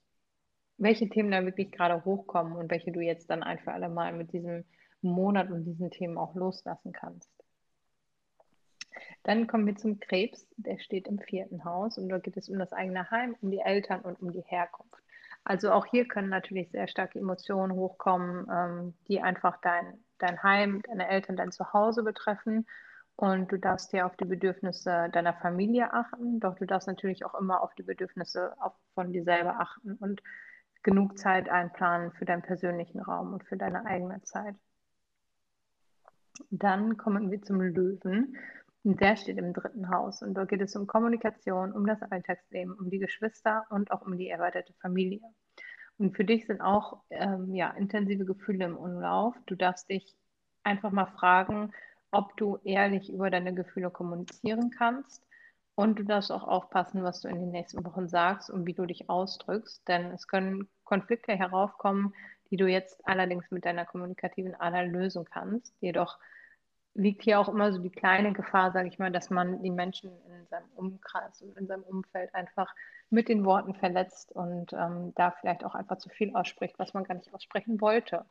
[0.77, 4.13] welche Themen da wirklich gerade hochkommen und welche du jetzt dann ein für alle Mal
[4.13, 4.65] mit diesem
[5.01, 7.29] Monat und diesen Themen auch loslassen kannst.
[9.23, 12.57] Dann kommen wir zum Krebs, der steht im vierten Haus und da geht es um
[12.57, 15.03] das eigene Heim, um die Eltern und um die Herkunft.
[15.43, 20.81] Also auch hier können natürlich sehr starke Emotionen hochkommen, ähm, die einfach dein, dein Heim,
[20.87, 22.65] deine Eltern, dein Zuhause betreffen
[23.19, 27.35] und du darfst hier auf die Bedürfnisse deiner Familie achten, doch du darfst natürlich auch
[27.35, 28.55] immer auf die Bedürfnisse
[28.93, 30.23] von dir selber achten und
[30.83, 34.55] genug Zeit einplanen für deinen persönlichen Raum und für deine eigene Zeit.
[36.49, 38.37] Dann kommen wir zum Löwen.
[38.83, 40.21] Der steht im dritten Haus.
[40.21, 44.17] Und dort geht es um Kommunikation, um das Alltagsleben, um die Geschwister und auch um
[44.17, 45.19] die erweiterte Familie.
[45.97, 49.35] Und für dich sind auch ähm, ja, intensive Gefühle im Umlauf.
[49.45, 50.15] Du darfst dich
[50.63, 51.73] einfach mal fragen,
[52.11, 55.23] ob du ehrlich über deine Gefühle kommunizieren kannst.
[55.75, 58.85] Und du darfst auch aufpassen, was du in den nächsten Wochen sagst und wie du
[58.85, 62.13] dich ausdrückst, denn es können Konflikte heraufkommen,
[62.51, 65.73] die du jetzt allerdings mit deiner kommunikativen Ader lösen kannst.
[65.79, 66.19] Jedoch
[66.95, 70.11] liegt hier auch immer so die kleine Gefahr, sage ich mal, dass man die Menschen
[70.27, 72.75] in seinem Umkreis und in seinem Umfeld einfach
[73.09, 77.05] mit den Worten verletzt und ähm, da vielleicht auch einfach zu viel ausspricht, was man
[77.05, 78.25] gar nicht aussprechen wollte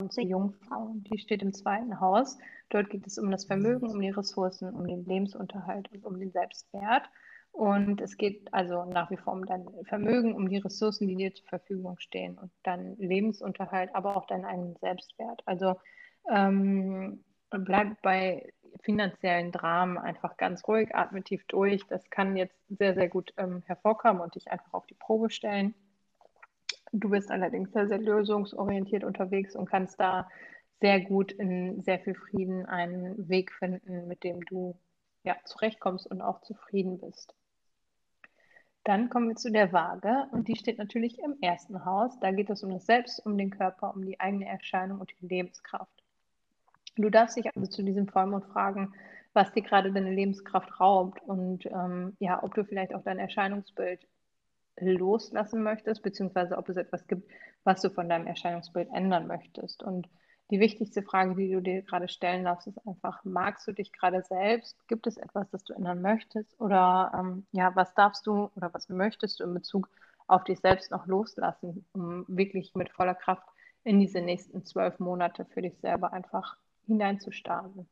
[0.00, 2.36] die Jungfrau, die steht im zweiten Haus.
[2.70, 6.32] Dort geht es um das Vermögen, um die Ressourcen, um den Lebensunterhalt und um den
[6.32, 7.08] Selbstwert.
[7.52, 11.32] Und es geht also nach wie vor um dein Vermögen, um die Ressourcen, die dir
[11.32, 15.42] zur Verfügung stehen und deinen Lebensunterhalt, aber auch deinen eigenen Selbstwert.
[15.46, 15.76] Also
[16.28, 18.52] ähm, bleib bei
[18.82, 21.86] finanziellen Dramen einfach ganz ruhig, atme tief durch.
[21.86, 25.74] Das kann jetzt sehr, sehr gut ähm, hervorkommen und dich einfach auf die Probe stellen.
[26.96, 30.28] Du bist allerdings sehr, sehr lösungsorientiert unterwegs und kannst da
[30.80, 34.78] sehr gut in sehr viel Frieden einen Weg finden, mit dem du
[35.24, 37.34] ja, zurechtkommst und auch zufrieden bist.
[38.84, 42.16] Dann kommen wir zu der Waage und die steht natürlich im ersten Haus.
[42.20, 45.26] Da geht es um das Selbst, um den Körper, um die eigene Erscheinung und die
[45.26, 46.04] Lebenskraft.
[46.94, 48.94] Du darfst dich also zu diesem Vollmond fragen,
[49.32, 54.06] was dir gerade deine Lebenskraft raubt und ähm, ja, ob du vielleicht auch dein Erscheinungsbild
[54.80, 57.30] loslassen möchtest, beziehungsweise ob es etwas gibt,
[57.64, 59.82] was du von deinem Erscheinungsbild ändern möchtest.
[59.82, 60.08] Und
[60.50, 64.22] die wichtigste Frage, die du dir gerade stellen darfst, ist einfach, magst du dich gerade
[64.22, 64.76] selbst?
[64.88, 66.60] Gibt es etwas, das du ändern möchtest?
[66.60, 69.88] Oder ähm, ja, was darfst du oder was möchtest du in Bezug
[70.26, 73.46] auf dich selbst noch loslassen, um wirklich mit voller Kraft
[73.84, 76.56] in diese nächsten zwölf Monate für dich selber einfach
[76.86, 77.88] hineinzustarten?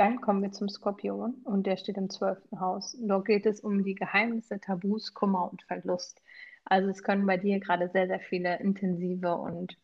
[0.00, 2.96] Dann kommen wir zum Skorpion und der steht im zwölften Haus.
[3.02, 6.22] Dort geht es um die Geheimnisse, Tabus, Kummer und Verlust.
[6.64, 9.76] Also es können bei dir gerade sehr, sehr viele intensive und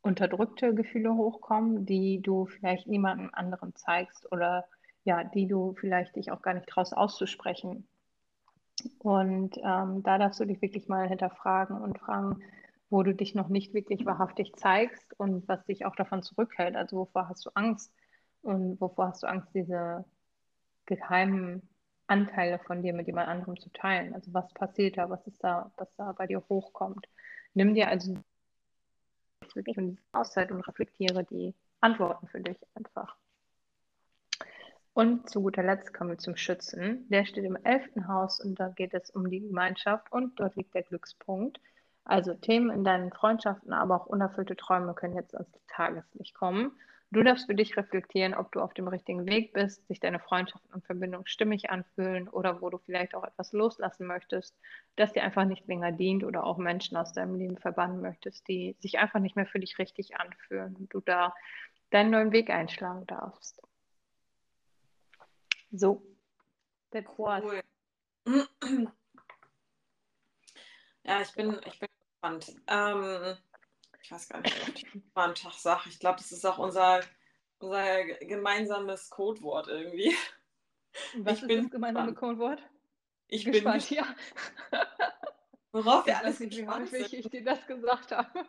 [0.00, 4.64] unterdrückte Gefühle hochkommen, die du vielleicht niemandem anderen zeigst oder
[5.02, 7.88] ja, die du vielleicht dich auch gar nicht traust auszusprechen.
[9.00, 12.44] Und ähm, da darfst du dich wirklich mal hinterfragen und fragen,
[12.90, 16.76] wo du dich noch nicht wirklich wahrhaftig zeigst und was dich auch davon zurückhält.
[16.76, 17.92] Also wovor hast du Angst?
[18.42, 20.04] Und wovor hast du Angst, diese
[20.86, 21.62] geheimen
[22.06, 24.14] Anteile von dir mit jemand anderem zu teilen?
[24.14, 27.08] Also was passiert da, was ist da, was da bei dir hochkommt?
[27.54, 28.16] Nimm dir also
[29.54, 33.16] wirklich diese Auszeit und reflektiere die Antworten für dich einfach.
[34.94, 37.08] Und zu guter Letzt kommen wir zum Schützen.
[37.08, 40.74] Der steht im elften Haus und da geht es um die Gemeinschaft und dort liegt
[40.74, 41.60] der Glückspunkt.
[42.04, 46.72] Also Themen in deinen Freundschaften, aber auch unerfüllte Träume können jetzt ans Tageslicht kommen.
[47.12, 50.72] Du darfst für dich reflektieren, ob du auf dem richtigen Weg bist, sich deine Freundschaften
[50.72, 54.56] und Verbindung stimmig anfühlen oder wo du vielleicht auch etwas loslassen möchtest,
[54.96, 58.76] das dir einfach nicht länger dient oder auch Menschen aus deinem Leben verbannen möchtest, die
[58.80, 61.34] sich einfach nicht mehr für dich richtig anfühlen und du da
[61.90, 63.60] deinen neuen Weg einschlagen darfst.
[65.70, 66.02] So,
[66.92, 67.42] that was.
[67.44, 68.88] Cool.
[71.04, 72.54] Ja, ich bin, ich bin gespannt.
[72.68, 73.36] Ähm,
[74.02, 75.88] ich weiß gar nicht, ob ich am Tag sage.
[75.88, 77.00] Ich glaube, das ist auch unser,
[77.58, 80.14] unser gemeinsames Codewort irgendwie.
[81.18, 82.62] Was ich ist bin das gemeinsame Codewort?
[83.28, 84.16] Ich gespannt, bin gespannt,
[84.70, 84.78] ja.
[85.72, 88.44] Worauf wir alles nicht, wie häufig ich dir das gesagt habe.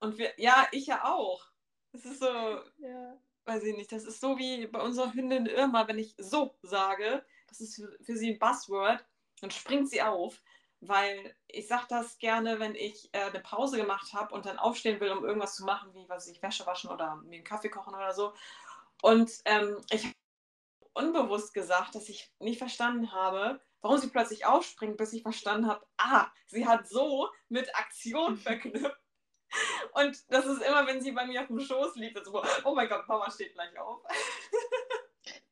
[0.00, 1.46] Und wir, ja, ich ja auch.
[1.92, 3.18] Es ist so, ja.
[3.46, 7.24] weiß ich nicht, das ist so wie bei unserer Hündin Irma, wenn ich so sage,
[7.46, 9.04] das ist für, für sie ein Buzzword,
[9.40, 10.42] dann springt sie auf
[10.80, 15.00] weil ich sage das gerne, wenn ich äh, eine Pause gemacht habe und dann aufstehen
[15.00, 17.94] will, um irgendwas zu machen, wie was ich Wäsche waschen oder mir einen Kaffee kochen
[17.94, 18.32] oder so.
[19.02, 20.14] Und ähm, ich habe
[20.94, 25.86] unbewusst gesagt, dass ich nicht verstanden habe, warum sie plötzlich aufspringt, bis ich verstanden habe,
[25.96, 28.96] ah, sie hat so mit Aktion verknüpft.
[29.92, 32.88] Und das ist immer, wenn sie bei mir auf dem Schoß liegt, so, oh mein
[32.88, 34.02] Gott, Mama steht gleich auf.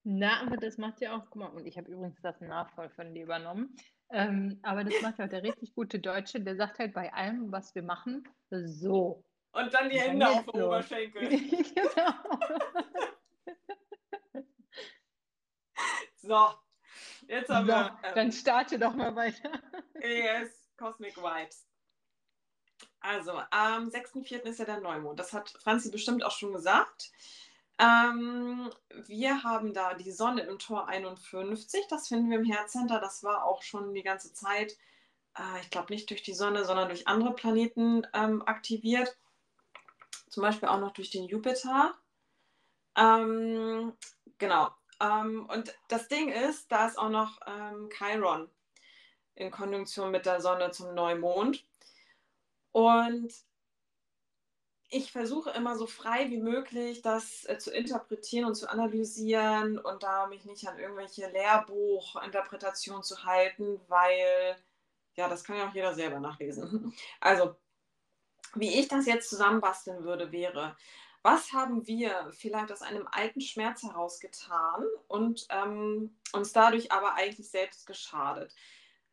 [0.04, 3.14] Na, aber das macht ja auch, guck mal, und ich habe übrigens das Nachvoll von
[3.14, 3.76] dir übernommen.
[4.10, 7.74] Ähm, aber das macht halt der richtig gute Deutsche, der sagt halt bei allem, was
[7.74, 9.24] wir machen, so.
[9.52, 11.28] Und dann die Hände auf dem Oberschenkel.
[11.74, 12.12] genau.
[16.16, 16.48] so,
[17.26, 17.98] jetzt haben so, wir.
[18.04, 19.50] Ähm, dann starte doch mal weiter.
[20.00, 21.66] yes, Cosmic Vibes.
[23.00, 24.42] Also, am 6.4.
[24.42, 25.18] ist ja der Neumond.
[25.18, 27.10] Das hat Franzi bestimmt auch schon gesagt.
[27.78, 28.70] Ähm,
[29.06, 33.00] wir haben da die Sonne im Tor 51, das finden wir im Herzcenter.
[33.00, 34.76] Das war auch schon die ganze Zeit,
[35.36, 39.16] äh, ich glaube nicht durch die Sonne, sondern durch andere Planeten ähm, aktiviert.
[40.30, 41.94] Zum Beispiel auch noch durch den Jupiter.
[42.96, 43.92] Ähm,
[44.38, 44.70] genau.
[45.00, 48.50] Ähm, und das Ding ist, da ist auch noch ähm, Chiron
[49.34, 51.64] in Konjunktion mit der Sonne zum Neumond.
[52.72, 53.32] Und
[54.88, 60.02] ich versuche immer so frei wie möglich das äh, zu interpretieren und zu analysieren und
[60.02, 64.56] da mich nicht an irgendwelche Lehrbuchinterpretationen zu halten, weil
[65.14, 66.94] ja, das kann ja auch jeder selber nachlesen.
[67.20, 67.56] Also,
[68.54, 70.76] wie ich das jetzt zusammenbasteln würde, wäre,
[71.22, 77.14] was haben wir vielleicht aus einem alten Schmerz heraus getan und ähm, uns dadurch aber
[77.14, 78.54] eigentlich selbst geschadet?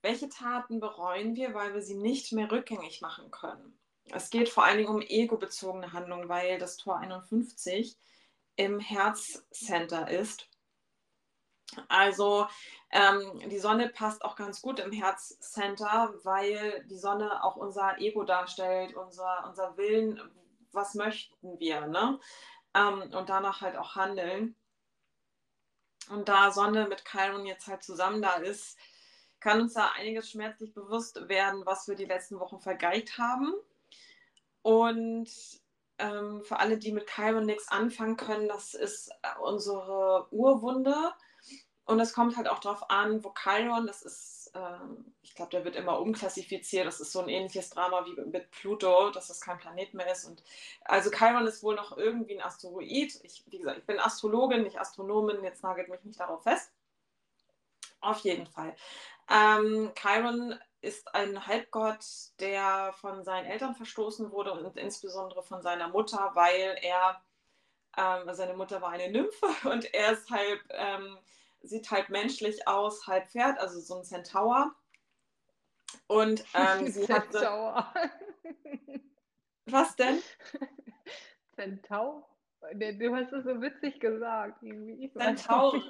[0.02, 3.78] Welche Taten bereuen wir, weil wir sie nicht mehr rückgängig machen können?
[4.12, 7.98] Es geht vor allen Dingen um ego-bezogene Handlungen, weil das Tor 51
[8.56, 10.50] im Herzcenter ist.
[11.88, 12.48] Also
[12.92, 18.24] ähm, die Sonne passt auch ganz gut im Herzcenter, weil die Sonne auch unser Ego
[18.24, 20.22] darstellt, unser, unser Willen,
[20.72, 22.20] was möchten wir, ne?
[22.76, 24.56] Ähm, und danach halt auch handeln.
[26.10, 28.78] Und da Sonne mit Chiron jetzt halt zusammen da ist,
[29.40, 33.54] kann uns da einiges schmerzlich bewusst werden, was wir die letzten Wochen vergeigt haben
[34.64, 35.30] und
[36.00, 41.14] ähm, für alle, die mit Chiron nichts anfangen können, das ist äh, unsere Urwunde.
[41.86, 45.66] Und es kommt halt auch darauf an, wo Chiron, das ist, ähm, ich glaube, der
[45.66, 46.88] wird immer umklassifiziert.
[46.88, 50.26] Das ist so ein ähnliches Drama wie mit Pluto, dass das kein Planet mehr ist.
[50.26, 50.44] Und
[50.86, 53.20] also Chiron ist wohl noch irgendwie ein Asteroid.
[53.24, 56.72] Ich, wie gesagt, ich bin Astrologin, nicht Astronomin, jetzt nagelt mich nicht darauf fest.
[58.00, 58.76] Auf jeden Fall.
[59.30, 62.06] Ähm, Chiron ist ein Halbgott,
[62.40, 67.24] der von seinen Eltern verstoßen wurde und insbesondere von seiner Mutter, weil er,
[67.98, 71.18] ähm, seine Mutter war eine Nymphe und er ist halb, ähm,
[71.62, 74.76] sieht halb menschlich aus, halb Pferd, also so ein Centaur.
[76.08, 77.94] Und ähm, sie Centaur.
[77.94, 78.12] Hatte...
[79.66, 80.22] Was denn?
[81.56, 82.28] Centaur?
[82.74, 84.62] Du hast es so witzig gesagt.
[84.64, 85.10] Irgendwie.
[85.14, 85.82] Centaur.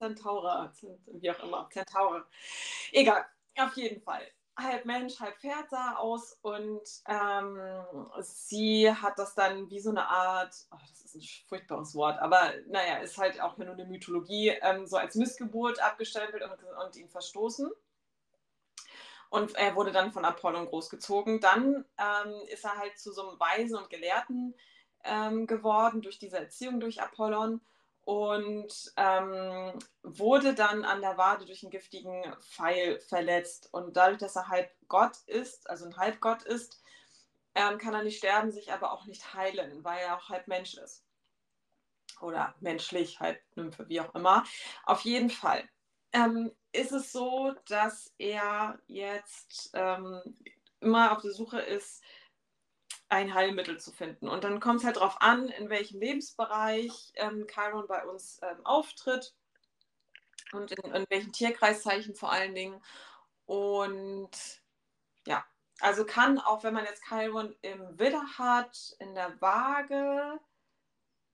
[0.00, 0.72] Centaura,
[1.06, 2.24] wie auch immer, Centaure.
[2.92, 3.26] Egal,
[3.58, 4.26] auf jeden Fall.
[4.56, 7.86] Halb Mensch, halb Pferd sah aus und ähm,
[8.20, 12.52] sie hat das dann wie so eine Art, oh, das ist ein furchtbares Wort, aber
[12.66, 17.08] naja, ist halt auch nur eine Mythologie, ähm, so als Missgeburt abgestempelt und, und ihn
[17.08, 17.70] verstoßen.
[19.30, 21.40] Und er wurde dann von Apollon großgezogen.
[21.40, 24.54] Dann ähm, ist er halt zu so einem Weisen und Gelehrten
[25.04, 27.60] ähm, geworden durch diese Erziehung durch Apollon
[28.10, 33.68] und ähm, wurde dann an der Wade durch einen giftigen Pfeil verletzt.
[33.72, 36.82] Und dadurch, dass er halb Gott ist, also ein Halbgott ist,
[37.54, 40.74] ähm, kann er nicht sterben, sich aber auch nicht heilen, weil er auch halb Mensch
[40.74, 41.04] ist.
[42.20, 44.44] Oder menschlich, halb Nymphe, wie auch immer.
[44.84, 45.68] Auf jeden Fall.
[46.12, 50.20] ähm, ist es so, dass er jetzt ähm,
[50.80, 52.02] immer auf der Suche ist,
[53.10, 54.28] ein Heilmittel zu finden.
[54.28, 58.64] Und dann kommt es halt darauf an, in welchem Lebensbereich ähm, Chiron bei uns ähm,
[58.64, 59.34] auftritt
[60.52, 62.82] und in, in welchen Tierkreiszeichen vor allen Dingen.
[63.46, 64.30] Und
[65.26, 65.44] ja,
[65.80, 70.38] also kann auch, wenn man jetzt Chiron im Widder hat, in der Waage,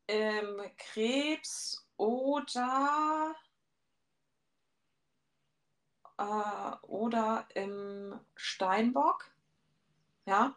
[0.07, 3.35] im Krebs oder
[6.19, 9.31] äh, oder im Steinbock,
[10.27, 10.57] ja,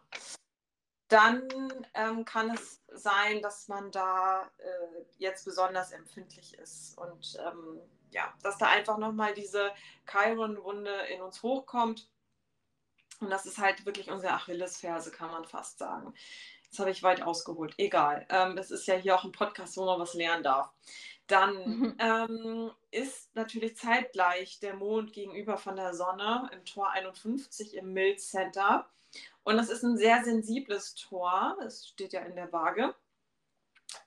[1.10, 1.48] dann
[1.94, 8.32] ähm, kann es sein, dass man da äh, jetzt besonders empfindlich ist und ähm, ja,
[8.42, 9.72] dass da einfach nochmal diese
[10.10, 12.08] Chiron-Wunde in uns hochkommt.
[13.20, 16.14] Und das ist halt wirklich unsere Achillesferse, kann man fast sagen.
[16.64, 17.74] Jetzt habe ich weit ausgeholt.
[17.78, 18.26] Egal.
[18.30, 20.72] Ähm, es ist ja hier auch ein Podcast, wo man was lernen darf.
[21.26, 27.92] Dann ähm, ist natürlich zeitgleich der Mond gegenüber von der Sonne im Tor 51 im
[27.92, 28.88] Mild Center.
[29.42, 31.56] Und das ist ein sehr sensibles Tor.
[31.64, 32.94] Es steht ja in der Waage.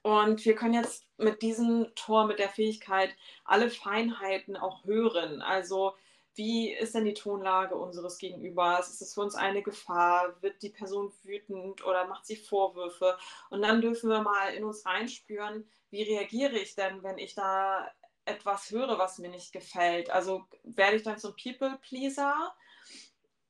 [0.02, 5.42] Und wir können jetzt mit diesem Tor, mit der Fähigkeit, alle Feinheiten auch hören.
[5.42, 5.94] Also
[6.36, 8.90] wie ist denn die Tonlage unseres Gegenübers?
[8.90, 10.42] Ist es für uns eine Gefahr?
[10.42, 13.18] Wird die Person wütend oder macht sie Vorwürfe?
[13.50, 17.88] Und dann dürfen wir mal in uns reinspüren, wie reagiere ich denn, wenn ich da
[18.26, 20.10] etwas höre, was mir nicht gefällt?
[20.10, 22.56] Also werde ich dann zum People-Pleaser?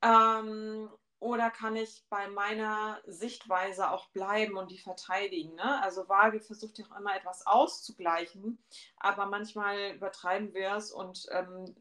[0.01, 0.89] Ähm,
[1.23, 5.55] oder kann ich bei meiner Sichtweise auch bleiben und die verteidigen?
[5.55, 5.81] Ne?
[5.81, 8.61] Also Waage versucht ja auch immer etwas auszugleichen,
[8.97, 11.73] aber manchmal übertreiben wir es und ähm,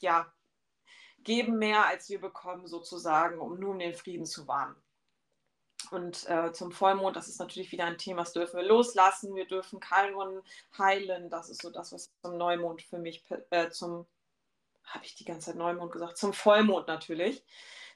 [0.00, 0.30] ja,
[1.24, 4.76] geben mehr, als wir bekommen, sozusagen, um um den Frieden zu wahren.
[5.90, 9.34] Und äh, zum Vollmond, das ist natürlich wieder ein Thema, das dürfen wir loslassen.
[9.34, 10.42] Wir dürfen Chiron
[10.78, 11.30] heilen.
[11.30, 14.06] Das ist so das, was zum Neumond für mich, äh, zum,
[14.84, 17.42] habe ich die ganze Zeit Neumond gesagt, zum Vollmond natürlich.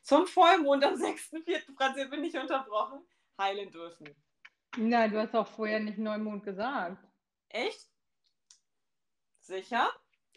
[0.04, 1.76] Zum Vollmond am 6.4.
[1.76, 3.00] Franz, bin ich unterbrochen,
[3.40, 4.14] heilen dürfen.
[4.76, 7.02] Nein, du hast auch vorher nicht Neumond gesagt.
[7.48, 7.88] Echt?
[9.40, 9.90] Sicher?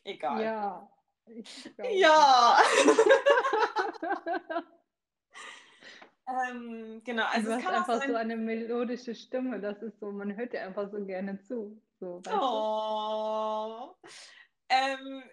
[0.03, 0.41] Egal.
[0.41, 0.91] Ja.
[1.91, 2.57] Ja.
[6.29, 10.51] Ähm, genau, also du hast einfach so eine melodische Stimme, das ist so, man hört
[10.51, 11.81] dir einfach so gerne zu.
[12.01, 13.95] So, oh.
[14.67, 15.23] Ähm,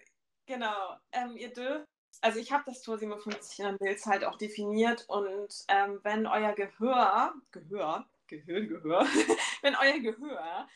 [0.45, 1.89] genau, ähm, ihr dürft,
[2.21, 6.27] also ich habe das Tor 57 in der Milz halt auch definiert und ähm, wenn
[6.27, 9.05] euer Gehör, Gehör, Gehirn, Gehör,
[9.61, 10.67] wenn euer Gehör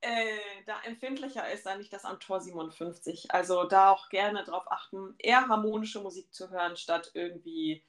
[0.00, 3.30] äh, da empfindlicher ist, dann nicht das am Tor 57.
[3.30, 7.84] Also da auch gerne darauf achten, eher harmonische Musik zu hören, statt irgendwie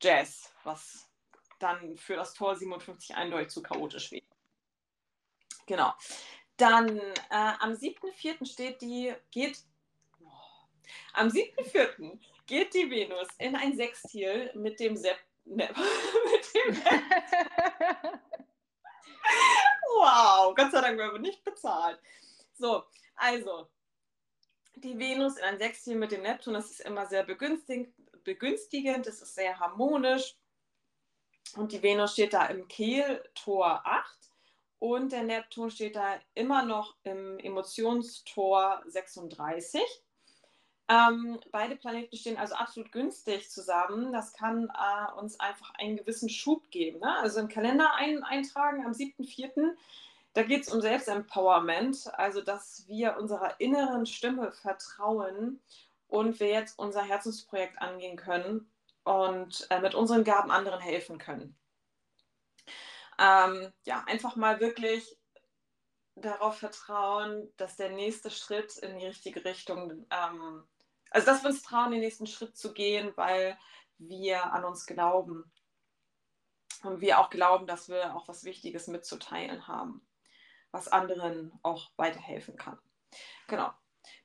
[0.00, 1.08] Jazz, was
[1.58, 4.24] dann für das Tor 57 eindeutig zu chaotisch wäre.
[5.66, 5.92] Genau.
[6.56, 8.46] Dann äh, am 7.4.
[8.46, 9.58] steht die, geht,
[11.12, 12.18] am 7.4.
[12.48, 15.68] geht die Venus in ein Sextil mit dem Sepp, ne,
[16.32, 16.82] mit dem
[19.96, 22.00] Wow, Gott sei Dank werden wir nicht bezahlt.
[22.54, 22.84] So,
[23.16, 23.68] also,
[24.76, 29.20] die Venus in ein Sextil mit dem Neptun, das ist immer sehr begünstigend, begünstigend das
[29.22, 30.36] ist sehr harmonisch.
[31.56, 34.18] Und die Venus steht da im Kehltor 8
[34.78, 39.82] und der Neptun steht da immer noch im Emotionstor 36.
[40.88, 44.12] Ähm, beide Planeten stehen also absolut günstig zusammen.
[44.12, 47.00] Das kann äh, uns einfach einen gewissen Schub geben.
[47.00, 47.16] Ne?
[47.18, 49.74] Also im Kalender ein, eintragen am 7.4.
[50.32, 55.60] Da geht es um Selbstempowerment, also dass wir unserer inneren Stimme vertrauen
[56.06, 58.70] und wir jetzt unser Herzensprojekt angehen können
[59.04, 61.56] und äh, mit unseren Gaben anderen helfen können.
[63.18, 65.18] Ähm, ja, einfach mal wirklich
[66.14, 70.64] darauf vertrauen, dass der nächste Schritt in die richtige Richtung, ähm,
[71.10, 73.58] also dass wir uns trauen, den nächsten Schritt zu gehen, weil
[73.98, 75.50] wir an uns glauben.
[76.82, 80.06] Und wir auch glauben, dass wir auch was Wichtiges mitzuteilen haben,
[80.70, 82.78] was anderen auch weiterhelfen kann.
[83.48, 83.72] Genau.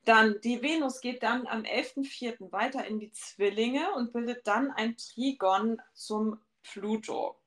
[0.06, 2.52] Dann die Venus geht dann am 11.04.
[2.52, 7.40] weiter in die Zwillinge und bildet dann ein Trigon zum Pluto.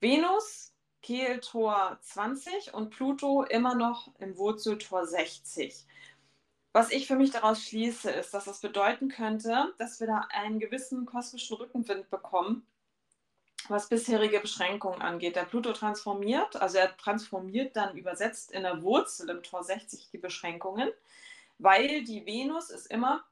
[0.00, 5.86] Venus, Kehltor 20 und Pluto immer noch im Wurzeltor 60.
[6.76, 10.60] Was ich für mich daraus schließe, ist, dass das bedeuten könnte, dass wir da einen
[10.60, 12.66] gewissen kosmischen Rückenwind bekommen,
[13.68, 15.36] was bisherige Beschränkungen angeht.
[15.36, 20.18] Der Pluto transformiert, also er transformiert dann übersetzt in der Wurzel im Tor 60 die
[20.18, 20.90] Beschränkungen
[21.58, 23.24] weil die Venus ist immer,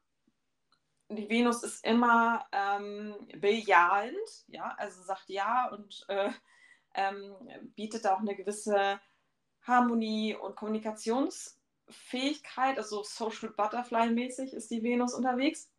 [1.09, 4.17] die Venus ist immer ähm, bejahend,
[4.49, 6.31] ja, also sagt ja und äh,
[6.95, 7.35] ähm,
[7.75, 9.01] bietet auch eine gewisse
[9.63, 15.71] Harmonie und Kommunikationskraft Fähigkeit, also Social Butterfly mäßig ist die Venus unterwegs.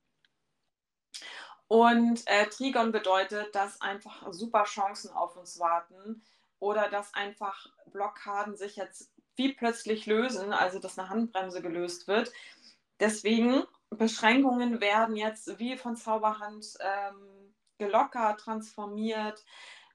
[1.67, 6.23] Und äh, Trigon bedeutet, dass einfach super Chancen auf uns warten
[6.59, 12.31] oder dass einfach Blockaden sich jetzt wie plötzlich lösen, also dass eine Handbremse gelöst wird.
[12.99, 19.43] Deswegen, Beschränkungen werden jetzt wie von Zauberhand ähm, gelockert, transformiert,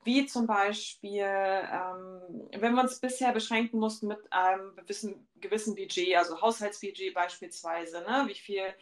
[0.05, 6.17] wie zum Beispiel, ähm, wenn wir uns bisher beschränken mussten mit einem gewissen, gewissen Budget,
[6.17, 8.25] also Haushaltsbudget beispielsweise, ne?
[8.27, 8.75] wie, viel,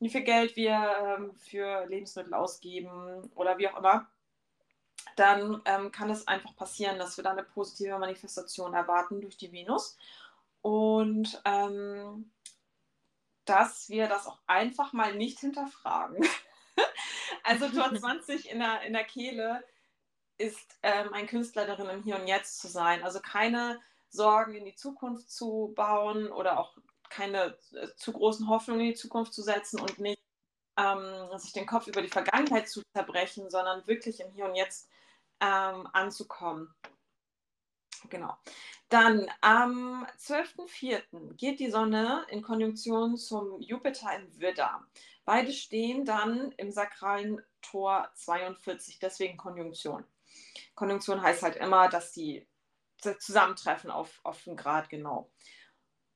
[0.00, 4.08] wie viel Geld wir ähm, für Lebensmittel ausgeben oder wie auch immer,
[5.16, 9.52] dann ähm, kann es einfach passieren, dass wir da eine positive Manifestation erwarten durch die
[9.52, 9.98] Venus.
[10.62, 12.30] Und ähm,
[13.44, 16.26] dass wir das auch einfach mal nicht hinterfragen.
[17.44, 19.62] also Tor 20 in der, in der Kehle
[20.38, 23.02] ist ähm, ein Künstler darin, im Hier und Jetzt zu sein.
[23.02, 26.76] Also keine Sorgen in die Zukunft zu bauen oder auch
[27.10, 30.20] keine äh, zu großen Hoffnungen in die Zukunft zu setzen und nicht
[30.76, 34.88] ähm, sich den Kopf über die Vergangenheit zu zerbrechen, sondern wirklich im Hier und Jetzt
[35.40, 36.74] ähm, anzukommen.
[38.10, 38.36] Genau.
[38.88, 41.34] Dann am 12.04.
[41.34, 44.84] geht die Sonne in Konjunktion zum Jupiter im Widder.
[45.24, 50.04] Beide stehen dann im sakralen Tor 42, deswegen Konjunktion.
[50.74, 52.46] Konjunktion heißt halt immer, dass die
[53.18, 55.30] zusammentreffen auf, auf einen Grad genau.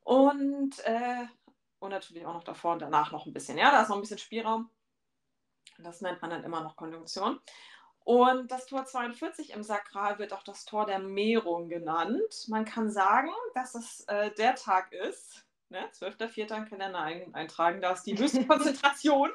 [0.00, 1.26] Und, äh,
[1.80, 3.58] und natürlich auch noch davor und danach noch ein bisschen.
[3.58, 4.70] Ja, da ist noch ein bisschen Spielraum.
[5.78, 7.40] Das nennt man dann immer noch Konjunktion.
[8.00, 12.46] Und das Tor 42 im Sakral wird auch das Tor der Mehrung genannt.
[12.48, 16.64] Man kann sagen, dass es äh, der Tag ist, ne, 12.04.
[16.68, 19.30] kann er eintragen, da ist die höchste Konzentration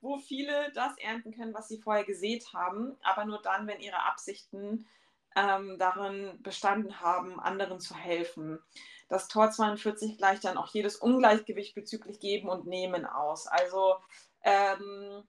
[0.00, 4.02] wo viele das ernten können, was sie vorher gesät haben, aber nur dann, wenn ihre
[4.04, 4.86] Absichten
[5.36, 8.58] ähm, darin bestanden haben, anderen zu helfen.
[9.08, 13.46] Das Tor 42 gleicht dann auch jedes Ungleichgewicht bezüglich Geben und Nehmen aus.
[13.46, 13.96] Also
[14.42, 15.24] ähm,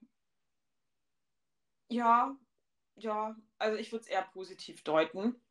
[1.88, 2.36] ja,
[2.96, 5.42] ja, also ich würde es eher positiv deuten.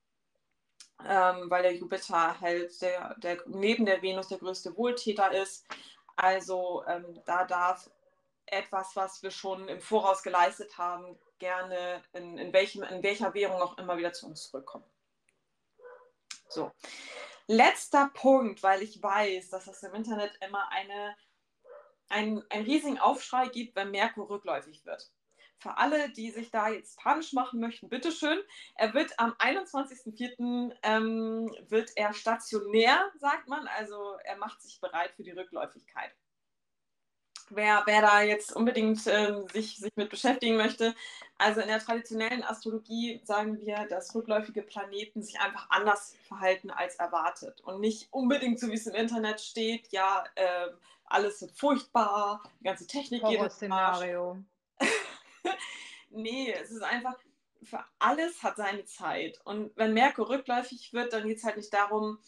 [1.06, 5.66] Ähm, weil der Jupiter halt der, der, neben der Venus der größte Wohltäter ist.
[6.16, 7.90] Also ähm, da darf
[8.46, 13.60] etwas, was wir schon im Voraus geleistet haben, gerne in, in, welchem, in welcher Währung
[13.60, 14.84] auch immer wieder zu uns zurückkommen.
[16.48, 16.72] So,
[17.46, 21.16] letzter Punkt, weil ich weiß, dass es im Internet immer eine,
[22.08, 25.10] ein, einen riesigen Aufschrei gibt, wenn Merkur rückläufig wird.
[25.58, 28.40] Für alle, die sich da jetzt panisch machen möchten, bitteschön.
[28.76, 30.74] Er wird am 21.04.
[30.82, 33.68] Ähm, wird er stationär, sagt man.
[33.68, 36.14] Also er macht sich bereit für die Rückläufigkeit
[37.50, 40.94] wer, wer da jetzt unbedingt äh, sich, sich mit beschäftigen möchte.
[41.38, 46.96] Also in der traditionellen Astrologie sagen wir, dass rückläufige Planeten sich einfach anders verhalten als
[46.96, 50.68] erwartet und nicht unbedingt so, wie es im Internet steht, ja, äh,
[51.04, 54.38] alles wird furchtbar, die ganze Technik geht Szenario.
[56.10, 57.16] nee, es ist einfach,
[57.62, 59.40] für alles hat seine Zeit.
[59.44, 62.18] Und wenn Merkur rückläufig wird, dann geht es halt nicht darum,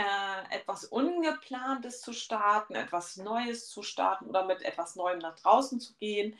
[0.00, 5.78] äh, etwas Ungeplantes zu starten, etwas Neues zu starten oder mit etwas Neuem nach draußen
[5.78, 6.38] zu gehen,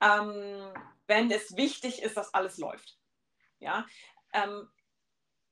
[0.00, 0.72] ähm,
[1.06, 2.98] wenn es wichtig ist, dass alles läuft.
[3.60, 3.86] Ja?
[4.32, 4.68] Ähm,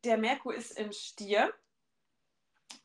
[0.02, 1.55] der Merkur ist im Stier.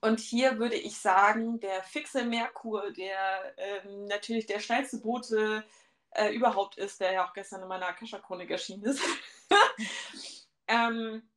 [0.01, 5.65] Und hier würde ich sagen, der fixe Merkur, der ähm, natürlich der schnellste Bote
[6.11, 9.01] äh, überhaupt ist, der ja auch gestern in meiner Akasha-Chronik erschienen ist,
[10.67, 11.27] ähm,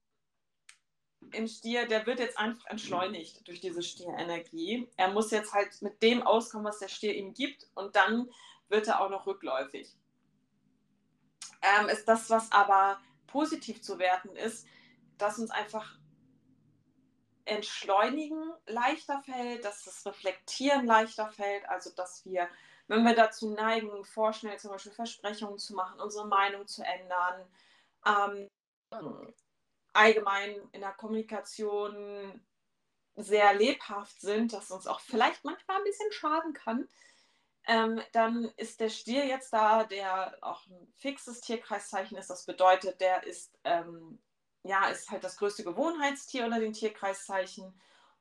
[1.34, 4.88] im Stier, der wird jetzt einfach entschleunigt durch diese Stierenergie.
[4.96, 8.30] Er muss jetzt halt mit dem auskommen, was der Stier ihm gibt und dann
[8.68, 9.94] wird er auch noch rückläufig.
[11.62, 14.66] Ähm, ist das, was aber positiv zu werten ist,
[15.18, 15.98] dass uns einfach
[17.44, 22.48] entschleunigen leichter fällt, dass das Reflektieren leichter fällt, also dass wir,
[22.88, 27.46] wenn wir dazu neigen, vorschnell zum Beispiel Versprechungen zu machen, unsere Meinung zu ändern,
[28.06, 28.48] ähm,
[29.92, 32.40] allgemein in der Kommunikation
[33.14, 36.88] sehr lebhaft sind, dass uns auch vielleicht manchmal ein bisschen schaden kann,
[37.66, 42.30] ähm, dann ist der Stier jetzt da, der auch ein fixes Tierkreiszeichen ist.
[42.30, 44.18] Das bedeutet, der ist, ähm,
[44.64, 47.80] ja, ist halt das größte Gewohnheitstier unter den Tierkreiszeichen.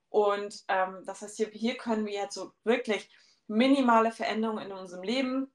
[0.10, 3.10] Und ähm, das heißt, hier, hier können wir jetzt so wirklich
[3.48, 5.52] minimale Veränderungen in unserem Leben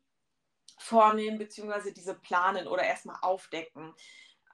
[0.78, 3.94] vornehmen, beziehungsweise diese planen oder erstmal aufdecken.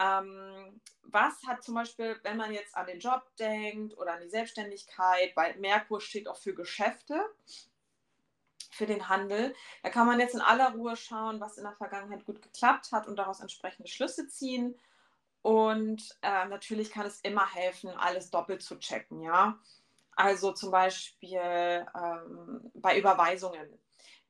[0.02, 4.30] Ähm, was hat zum Beispiel, wenn man jetzt an den Job denkt oder an die
[4.30, 7.20] Selbstständigkeit, weil Merkur steht auch für Geschäfte,
[8.70, 12.24] für den Handel, da kann man jetzt in aller Ruhe schauen, was in der Vergangenheit
[12.24, 14.78] gut geklappt hat und daraus entsprechende Schlüsse ziehen.
[15.42, 19.58] Und äh, natürlich kann es immer helfen, alles doppelt zu checken, ja.
[20.16, 23.78] Also zum Beispiel ähm, bei Überweisungen.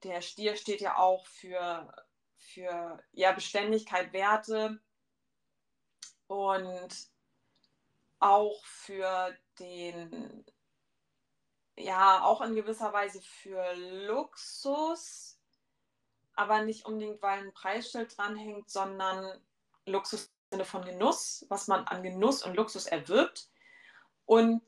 [0.03, 1.93] Der Stier steht ja auch für,
[2.37, 4.81] für ja, Beständigkeit, Werte
[6.33, 7.11] und
[8.19, 10.47] auch für den,
[11.77, 13.75] ja, auch in gewisser Weise für
[14.07, 15.39] Luxus,
[16.35, 19.43] aber nicht unbedingt, weil ein Preisschild dranhängt, sondern
[19.85, 23.51] Luxus im Sinne von Genuss, was man an Genuss und Luxus erwirbt.
[24.25, 24.63] Und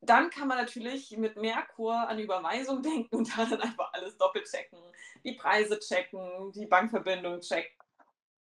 [0.00, 4.46] dann kann man natürlich mit Merkur an Überweisung denken und da dann einfach alles doppelt
[4.48, 4.78] checken,
[5.24, 7.76] die Preise checken, die Bankverbindung checken,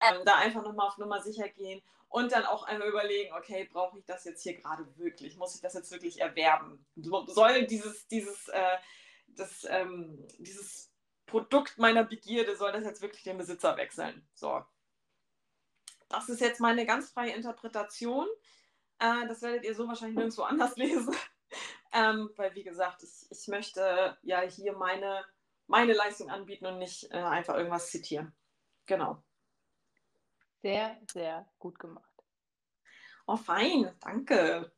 [0.02, 4.00] ähm, da einfach nochmal auf Nummer sicher gehen und dann auch einmal überlegen, okay, brauche
[4.00, 5.38] ich das jetzt hier gerade wirklich?
[5.38, 6.86] Muss ich das jetzt wirklich erwerben?
[6.96, 8.78] Soll dieses, dieses, äh,
[9.28, 10.92] das, ähm, dieses
[11.28, 14.28] Produkt meiner Begierde, soll das jetzt wirklich den Besitzer wechseln?
[14.34, 14.64] So.
[16.10, 18.28] Das ist jetzt meine ganz freie Interpretation.
[18.98, 21.16] Äh, das werdet ihr so wahrscheinlich nirgendwo anders lesen.
[21.94, 25.24] ähm, weil, wie gesagt, ich, ich möchte ja hier meine,
[25.68, 28.36] meine Leistung anbieten und nicht äh, einfach irgendwas zitieren.
[28.88, 29.24] Genau.
[30.62, 32.12] Sehr, sehr gut gemacht.
[33.26, 34.72] Oh, fein, danke.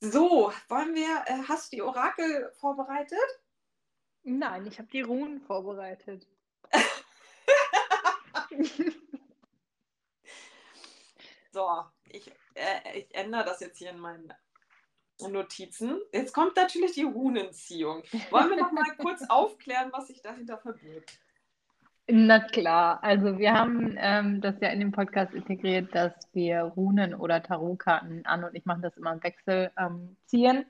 [0.00, 3.18] So, wollen wir, äh, hast du die Orakel vorbereitet?
[4.22, 6.26] Nein, ich habe die Runen vorbereitet.
[11.52, 14.32] so, ich, äh, ich ändere das jetzt hier in meinen
[15.20, 16.00] Notizen.
[16.12, 18.02] Jetzt kommt natürlich die Runenziehung.
[18.30, 21.20] Wollen wir noch mal kurz aufklären, was sich dahinter verbirgt?
[22.10, 27.14] Na klar, also wir haben ähm, das ja in dem Podcast integriert, dass wir Runen
[27.14, 30.64] oder Tarotkarten an und ich mache das immer im Wechsel ähm, ziehen.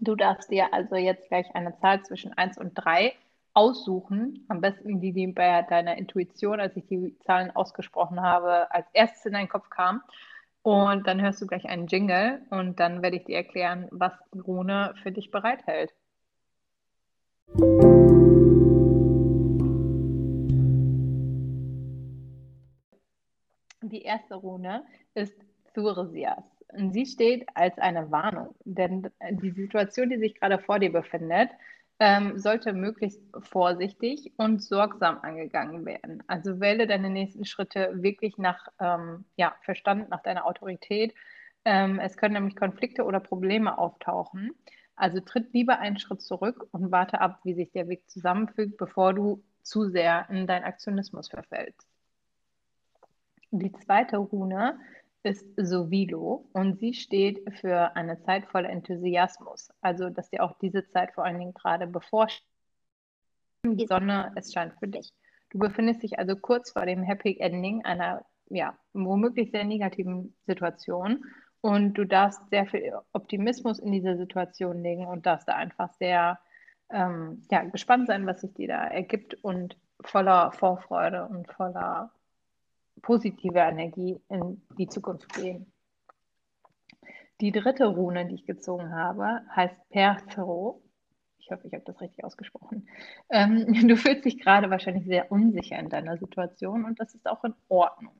[0.00, 3.14] Du darfst dir also jetzt gleich eine Zahl zwischen 1 und 3
[3.52, 4.44] aussuchen.
[4.48, 9.26] Am besten die, die bei deiner Intuition, als ich die Zahlen ausgesprochen habe, als erstes
[9.26, 10.02] in deinen Kopf kam.
[10.62, 14.38] Und dann hörst du gleich einen Jingle und dann werde ich dir erklären, was die
[14.38, 15.92] Rune für dich bereithält.
[23.90, 24.84] Die erste Rune
[25.14, 25.34] ist
[25.74, 26.44] Thursias.
[26.72, 31.50] Und sie steht als eine Warnung, denn die Situation, die sich gerade vor dir befindet,
[31.98, 36.22] ähm, sollte möglichst vorsichtig und sorgsam angegangen werden.
[36.28, 41.12] Also wähle deine nächsten Schritte wirklich nach ähm, ja, Verstand, nach deiner Autorität.
[41.64, 44.52] Ähm, es können nämlich Konflikte oder Probleme auftauchen.
[44.94, 49.12] Also tritt lieber einen Schritt zurück und warte ab, wie sich der Weg zusammenfügt, bevor
[49.12, 51.89] du zu sehr in deinen Aktionismus verfällst.
[53.50, 54.78] Die zweite Rune
[55.22, 59.70] ist Sovilo und sie steht für eine Zeit voller Enthusiasmus.
[59.80, 62.46] Also, dass dir auch diese Zeit vor allen Dingen gerade bevorsteht.
[63.66, 65.12] Die Sonne, es scheint für dich.
[65.50, 71.24] Du befindest dich also kurz vor dem Happy Ending einer, ja, womöglich sehr negativen Situation
[71.60, 76.38] und du darfst sehr viel Optimismus in diese Situation legen und darfst da einfach sehr
[76.88, 82.10] ähm, ja, gespannt sein, was sich dir da ergibt und voller Vorfreude und voller
[83.02, 85.72] positive Energie in die Zukunft gehen.
[87.40, 90.82] Die dritte Rune, die ich gezogen habe, heißt Perthro.
[91.38, 92.88] Ich hoffe, ich habe das richtig ausgesprochen.
[93.30, 97.42] Ähm, du fühlst dich gerade wahrscheinlich sehr unsicher in deiner Situation und das ist auch
[97.44, 98.14] in Ordnung.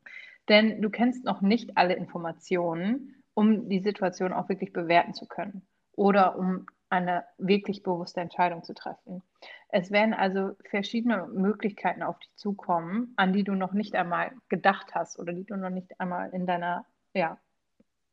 [0.49, 5.63] Denn du kennst noch nicht alle Informationen, um die Situation auch wirklich bewerten zu können
[5.95, 9.23] oder um eine wirklich bewusste Entscheidung zu treffen.
[9.69, 14.95] Es werden also verschiedene Möglichkeiten auf dich zukommen, an die du noch nicht einmal gedacht
[14.95, 16.85] hast oder die du noch nicht einmal in deiner
[17.15, 17.39] ja,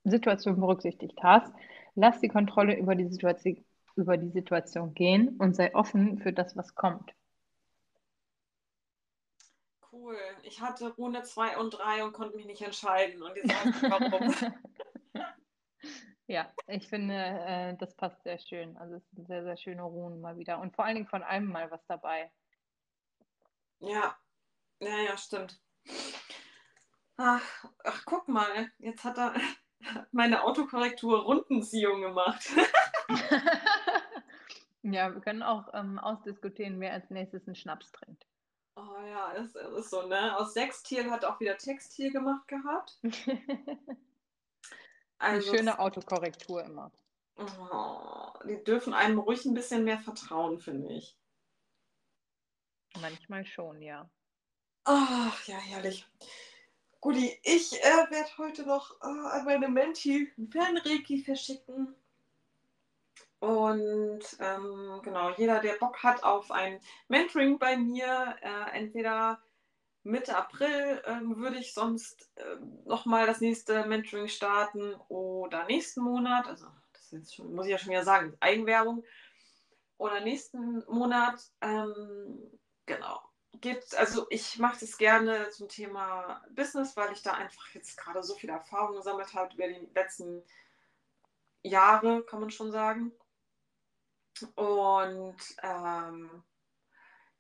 [0.04, 1.52] Situation berücksichtigt hast.
[1.96, 3.66] Lass die Kontrolle über die, Situation,
[3.96, 7.12] über die Situation gehen und sei offen für das, was kommt.
[9.92, 10.18] Cool.
[10.44, 13.24] Ich hatte Rune 2 und 3 und konnte mich nicht entscheiden.
[13.24, 14.54] Und jetzt weiß ich warum.
[16.28, 18.78] Ja, ich finde, äh, das passt sehr schön.
[18.78, 20.60] Also es sind sehr, sehr schöne Runen mal wieder.
[20.60, 22.30] Und vor allen Dingen von einem mal was dabei.
[23.80, 24.18] Ja,
[24.80, 25.60] ja, ja, stimmt.
[27.16, 29.36] Ach, ach guck mal, jetzt hat er
[30.12, 32.46] meine Autokorrektur Rundenziehung gemacht.
[34.84, 38.28] ja, wir können auch ähm, ausdiskutieren, wer als nächstes einen Schnaps trinkt.
[38.76, 40.38] Oh ja, das ist so, ne?
[40.38, 43.00] Aus Sextil hat auch wieder Textil gemacht gehabt.
[45.20, 46.92] Also, Eine schöne Autokorrektur immer.
[47.38, 51.16] Oh, die dürfen einem ruhig ein bisschen mehr vertrauen, finde ich.
[53.00, 54.10] Manchmal schon, ja.
[54.86, 56.08] Ach, ja, herrlich.
[57.00, 61.96] Guti, ich äh, werde heute noch äh, an meine Menti Fernreiki verschicken.
[63.40, 69.40] Und ähm, genau, jeder, der Bock hat auf ein Mentoring bei mir, äh, entweder
[70.08, 76.48] Mitte April ähm, würde ich sonst ähm, nochmal das nächste Mentoring starten oder nächsten Monat,
[76.48, 79.04] also das jetzt schon, muss ich ja schon wieder sagen, Eigenwerbung,
[79.98, 82.40] oder nächsten Monat, ähm,
[82.86, 83.22] genau.
[83.60, 88.24] Gibt, also ich mache das gerne zum Thema Business, weil ich da einfach jetzt gerade
[88.24, 90.44] so viel Erfahrung gesammelt habe über die letzten
[91.64, 93.12] Jahre, kann man schon sagen.
[94.56, 96.44] Und ähm,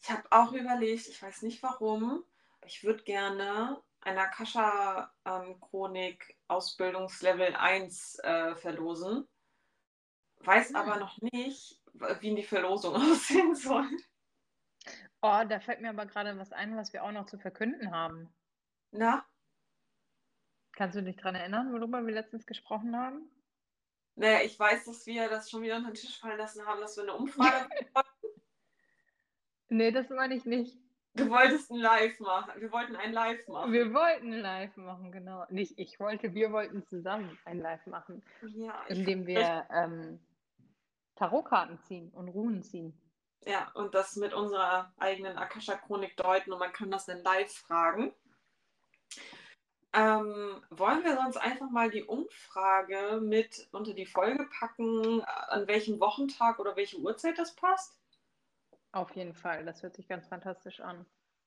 [0.01, 2.26] ich habe auch überlegt, ich weiß nicht warum,
[2.68, 9.28] ich würde gerne eine Akasha-Chronik Ausbildungslevel 1 äh, verlosen.
[10.39, 10.76] Weiß hm.
[10.76, 11.82] aber noch nicht,
[12.20, 13.89] wie die Verlosung aussehen soll.
[15.22, 18.34] Oh, da fällt mir aber gerade was ein, was wir auch noch zu verkünden haben.
[18.91, 19.26] Na?
[20.74, 23.32] Kannst du dich daran erinnern, worüber wir letztens gesprochen haben?
[24.15, 26.95] Naja, ich weiß, dass wir das schon wieder unter den Tisch fallen lassen haben, dass
[26.97, 28.41] wir eine Umfrage wollten.
[29.70, 30.78] nee, das meine ich nicht.
[31.18, 32.51] Du wolltest ein Live machen.
[32.61, 33.74] Wir wollten ein Live machen.
[33.74, 35.45] Wir wollten ein Live machen, genau.
[35.49, 38.24] Nicht ich wollte, wir wollten zusammen ein Live machen.
[38.55, 40.20] Ja, indem wir ähm,
[41.15, 42.93] Tarotkarten ziehen und Runen ziehen.
[43.45, 48.13] Ja, und das mit unserer eigenen Akasha-Chronik deuten und man kann das dann live fragen.
[49.93, 55.99] Ähm, wollen wir sonst einfach mal die Umfrage mit unter die Folge packen, an welchem
[55.99, 57.97] Wochentag oder welche Uhrzeit das passt?
[58.98, 61.06] Auf jeden Fall, das hört sich ganz fantastisch an.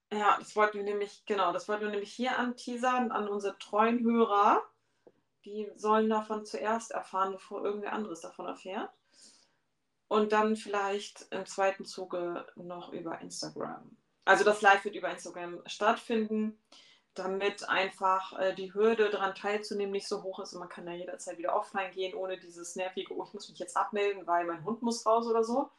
[0.09, 4.01] Ja, das wollten wir nämlich, genau, das wollten wir nämlich hier anteasern an unsere treuen
[4.05, 4.63] Hörer.
[5.43, 8.89] Die sollen davon zuerst erfahren, bevor irgendwer anderes davon erfährt.
[10.07, 13.97] Und dann vielleicht im zweiten Zuge noch über Instagram.
[14.23, 16.57] Also das Live wird über Instagram stattfinden,
[17.15, 20.93] damit einfach äh, die Hürde daran teilzunehmen nicht so hoch ist und man kann da
[20.93, 24.63] jederzeit wieder offline gehen, ohne dieses nervige, oh, ich muss mich jetzt abmelden, weil mein
[24.63, 25.69] Hund muss raus oder so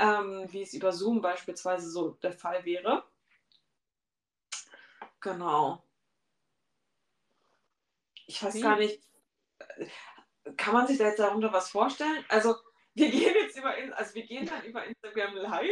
[0.00, 3.04] ähm, wie es über Zoom beispielsweise so der Fall wäre.
[5.20, 5.84] Genau.
[8.26, 8.60] Ich weiß wie?
[8.60, 9.02] gar nicht,
[10.56, 12.24] kann man sich da jetzt darunter was vorstellen?
[12.28, 12.56] Also
[12.94, 15.68] wir gehen jetzt über, also wir gehen dann über Instagram live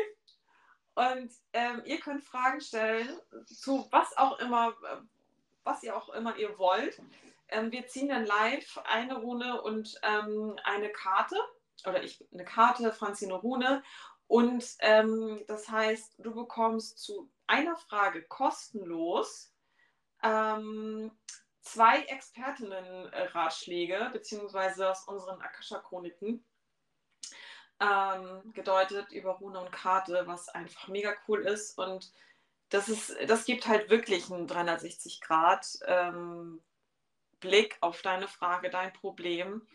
[0.95, 3.09] und ähm, ihr könnt Fragen stellen
[3.47, 4.77] zu was auch immer,
[5.65, 7.01] was ihr auch immer ihr wollt.
[7.49, 11.37] Ähm, wir ziehen dann live eine Rune und ähm, eine Karte
[11.87, 13.83] oder ich eine Karte, Franzi eine Rune
[14.29, 19.53] und ähm, das heißt, du bekommst zu einer Frage kostenlos
[20.23, 21.11] ähm,
[21.63, 26.45] zwei Expertinnen-Ratschläge, beziehungsweise aus unseren Akasha-Chroniken
[27.81, 31.79] ähm, gedeutet über Rune und Karte, was einfach mega cool ist.
[31.79, 32.13] Und
[32.69, 36.63] das, ist, das gibt halt wirklich einen 360 Grad ähm,
[37.41, 39.67] Blick auf deine Frage, dein Problem.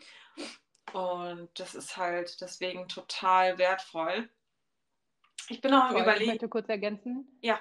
[0.92, 4.28] Und das ist halt deswegen total wertvoll.
[5.48, 6.22] Ich bin auch am Überlegen.
[6.22, 7.26] Ich möchte kurz ergänzen.
[7.42, 7.60] Ja.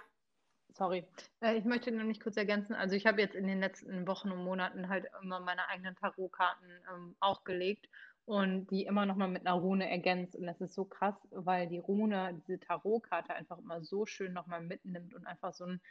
[0.76, 1.06] Sorry.
[1.42, 2.74] Äh, ich möchte nämlich kurz ergänzen.
[2.74, 6.68] Also ich habe jetzt in den letzten Wochen und Monaten halt immer meine eigenen Tarotkarten
[6.92, 7.90] ähm, auch gelegt
[8.26, 10.36] und die immer nochmal mit einer Rune ergänzt.
[10.36, 14.62] Und das ist so krass, weil die Rune, diese Tarotkarte einfach immer so schön nochmal
[14.62, 15.82] mitnimmt und einfach so ein,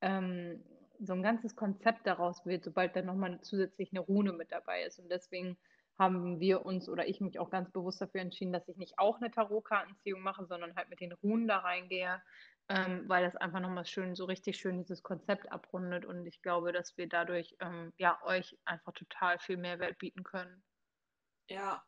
[0.00, 0.64] ähm,
[1.00, 5.00] so ein ganzes Konzept daraus wird, sobald dann nochmal zusätzlich eine Rune mit dabei ist.
[5.00, 5.58] Und deswegen
[5.98, 9.16] haben wir uns oder ich mich auch ganz bewusst dafür entschieden, dass ich nicht auch
[9.16, 12.20] eine Tarotkartenziehung mache, sondern halt mit den Runen da reingehe,
[12.68, 16.72] ähm, weil das einfach nochmal schön, so richtig schön dieses Konzept abrundet und ich glaube,
[16.72, 20.64] dass wir dadurch ähm, ja euch einfach total viel Mehrwert bieten können.
[21.48, 21.84] Ja,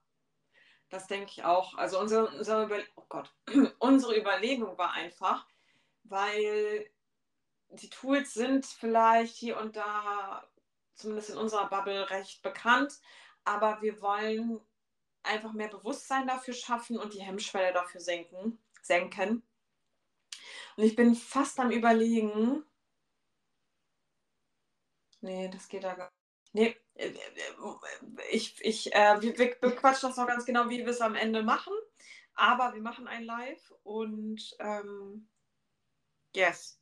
[0.89, 1.75] das denke ich auch.
[1.77, 3.35] Also unsere, unsere, Über oh Gott.
[3.81, 5.47] unsere Überlegung war einfach,
[6.05, 6.89] weil
[7.71, 10.49] die Tools sind vielleicht hier und da,
[10.95, 13.01] zumindest in unserer Bubble, recht bekannt
[13.47, 14.61] aber wir wollen
[15.23, 18.59] einfach mehr Bewusstsein dafür schaffen und die Hemmschwelle dafür senken.
[18.83, 19.43] senken.
[20.77, 22.65] Und ich bin fast am Überlegen.
[25.21, 26.17] Nee, das geht da gar nicht.
[26.53, 27.13] Nee, äh,
[28.31, 31.43] ich, ich, äh, wir, wir bequatschen das noch ganz genau, wie wir es am Ende
[31.43, 31.75] machen.
[32.35, 35.29] Aber wir machen ein Live und ähm,
[36.35, 36.81] yes.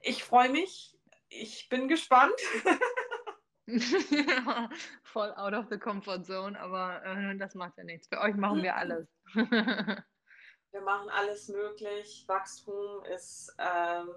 [0.00, 0.98] Ich freue mich.
[1.28, 2.34] Ich bin gespannt.
[5.04, 8.08] Voll out of the comfort zone, aber äh, das macht ja nichts.
[8.08, 9.08] Für euch machen wir alles.
[9.34, 12.24] wir machen alles möglich.
[12.26, 14.08] Wachstum ist ähm,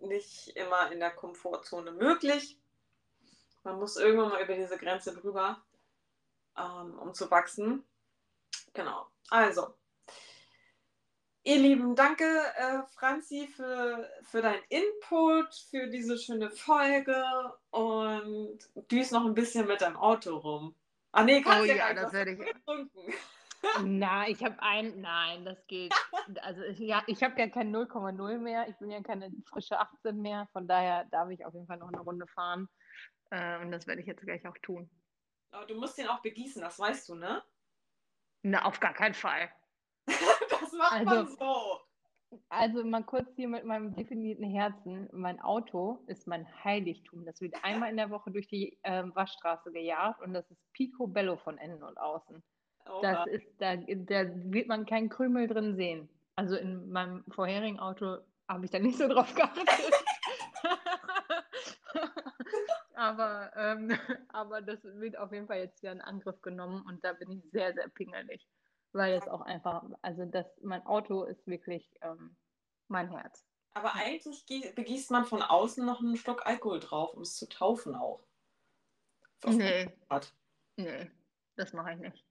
[0.00, 2.58] nicht immer in der Komfortzone möglich.
[3.64, 5.62] Man muss irgendwann mal über diese Grenze drüber,
[6.56, 7.84] ähm, um zu wachsen.
[8.74, 9.06] Genau.
[9.28, 9.74] Also,
[11.44, 17.24] Ihr Lieben, danke äh, Franzi für, für deinen Input, für diese schöne Folge
[17.70, 18.58] und
[18.92, 20.76] düst noch ein bisschen mit deinem Auto rum.
[21.10, 22.38] Ah nee, kannst oh, ja, ja das werde ich.
[22.38, 23.12] Getrunken.
[23.84, 25.92] Na, ich habe ein, nein, das geht.
[26.42, 28.68] Also ich, ja, ich habe ja kein 0,0 mehr.
[28.68, 30.48] Ich bin ja keine frische 18 mehr.
[30.52, 32.68] Von daher darf ich auf jeden Fall noch eine Runde fahren.
[33.30, 34.88] Äh, und das werde ich jetzt gleich auch tun.
[35.50, 37.42] Aber du musst den auch begießen, das weißt du, ne?
[38.42, 39.50] Na, auf gar keinen Fall.
[40.06, 41.80] das macht Also- man so.
[42.48, 45.06] Also mal kurz hier mit meinem definierten Herzen.
[45.12, 47.26] Mein Auto ist mein Heiligtum.
[47.26, 51.36] Das wird einmal in der Woche durch die ähm, Waschstraße gejagt und das ist Picobello
[51.36, 52.42] von innen und außen.
[52.86, 53.00] Oha.
[53.02, 56.08] Das ist, da, da wird man keinen Krümel drin sehen.
[56.34, 58.16] Also in meinem vorherigen Auto
[58.48, 59.68] habe ich da nicht so drauf geachtet.
[62.94, 63.98] aber, ähm,
[64.28, 67.42] aber das wird auf jeden Fall jetzt wieder in Angriff genommen und da bin ich
[67.50, 68.46] sehr, sehr pingelig.
[68.92, 72.36] Weil es auch einfach, also das, mein Auto ist wirklich ähm,
[72.88, 73.44] mein Herz.
[73.74, 77.48] Aber eigentlich gie- begießt man von außen noch einen Stock Alkohol drauf, um es zu
[77.48, 78.20] taufen auch.
[79.44, 79.90] Auf Nee,
[80.76, 81.10] nee,
[81.56, 82.26] das mache ich nicht.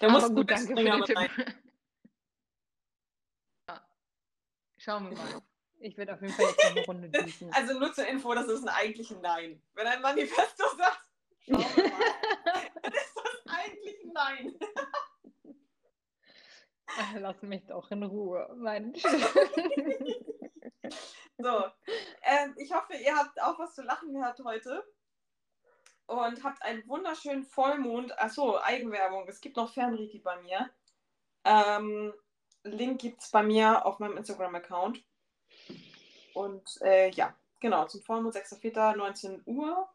[0.00, 1.16] Da musst aber du gut, danke für den mit Tipp.
[3.68, 3.88] Ja.
[4.78, 5.42] Schauen wir mal.
[5.80, 7.52] Ich werde auf jeden Fall jetzt noch eine Runde düsen.
[7.52, 9.62] Also nur zur Info, das ist ein eigentlich ein Nein.
[9.74, 11.08] Wenn ein Manifesto sagt,
[11.46, 12.70] schauen wir mal,
[13.70, 14.58] eigentlich ein Nein.
[16.86, 19.02] Ach, Lass mich doch in Ruhe, Mensch.
[21.40, 21.64] So,
[22.22, 24.84] ähm, ich hoffe, ihr habt auch was zu lachen gehabt heute
[26.06, 28.18] und habt einen wunderschönen Vollmond.
[28.18, 29.28] Achso, Eigenwerbung.
[29.28, 30.68] Es gibt noch Fernriki bei mir.
[31.44, 32.12] Ähm,
[32.64, 35.04] Link gibt es bei mir auf meinem Instagram-Account.
[36.34, 38.96] Und äh, ja, genau, zum Vollmond 6.4.
[38.96, 39.88] 19 Uhr.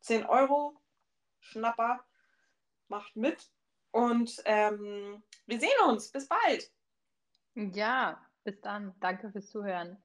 [0.00, 0.74] 10 Euro.
[1.38, 2.04] Schnapper.
[2.90, 3.50] Macht mit.
[3.92, 6.10] Und ähm, wir sehen uns.
[6.10, 6.70] Bis bald.
[7.54, 8.94] Ja, bis dann.
[9.00, 10.02] Danke fürs Zuhören.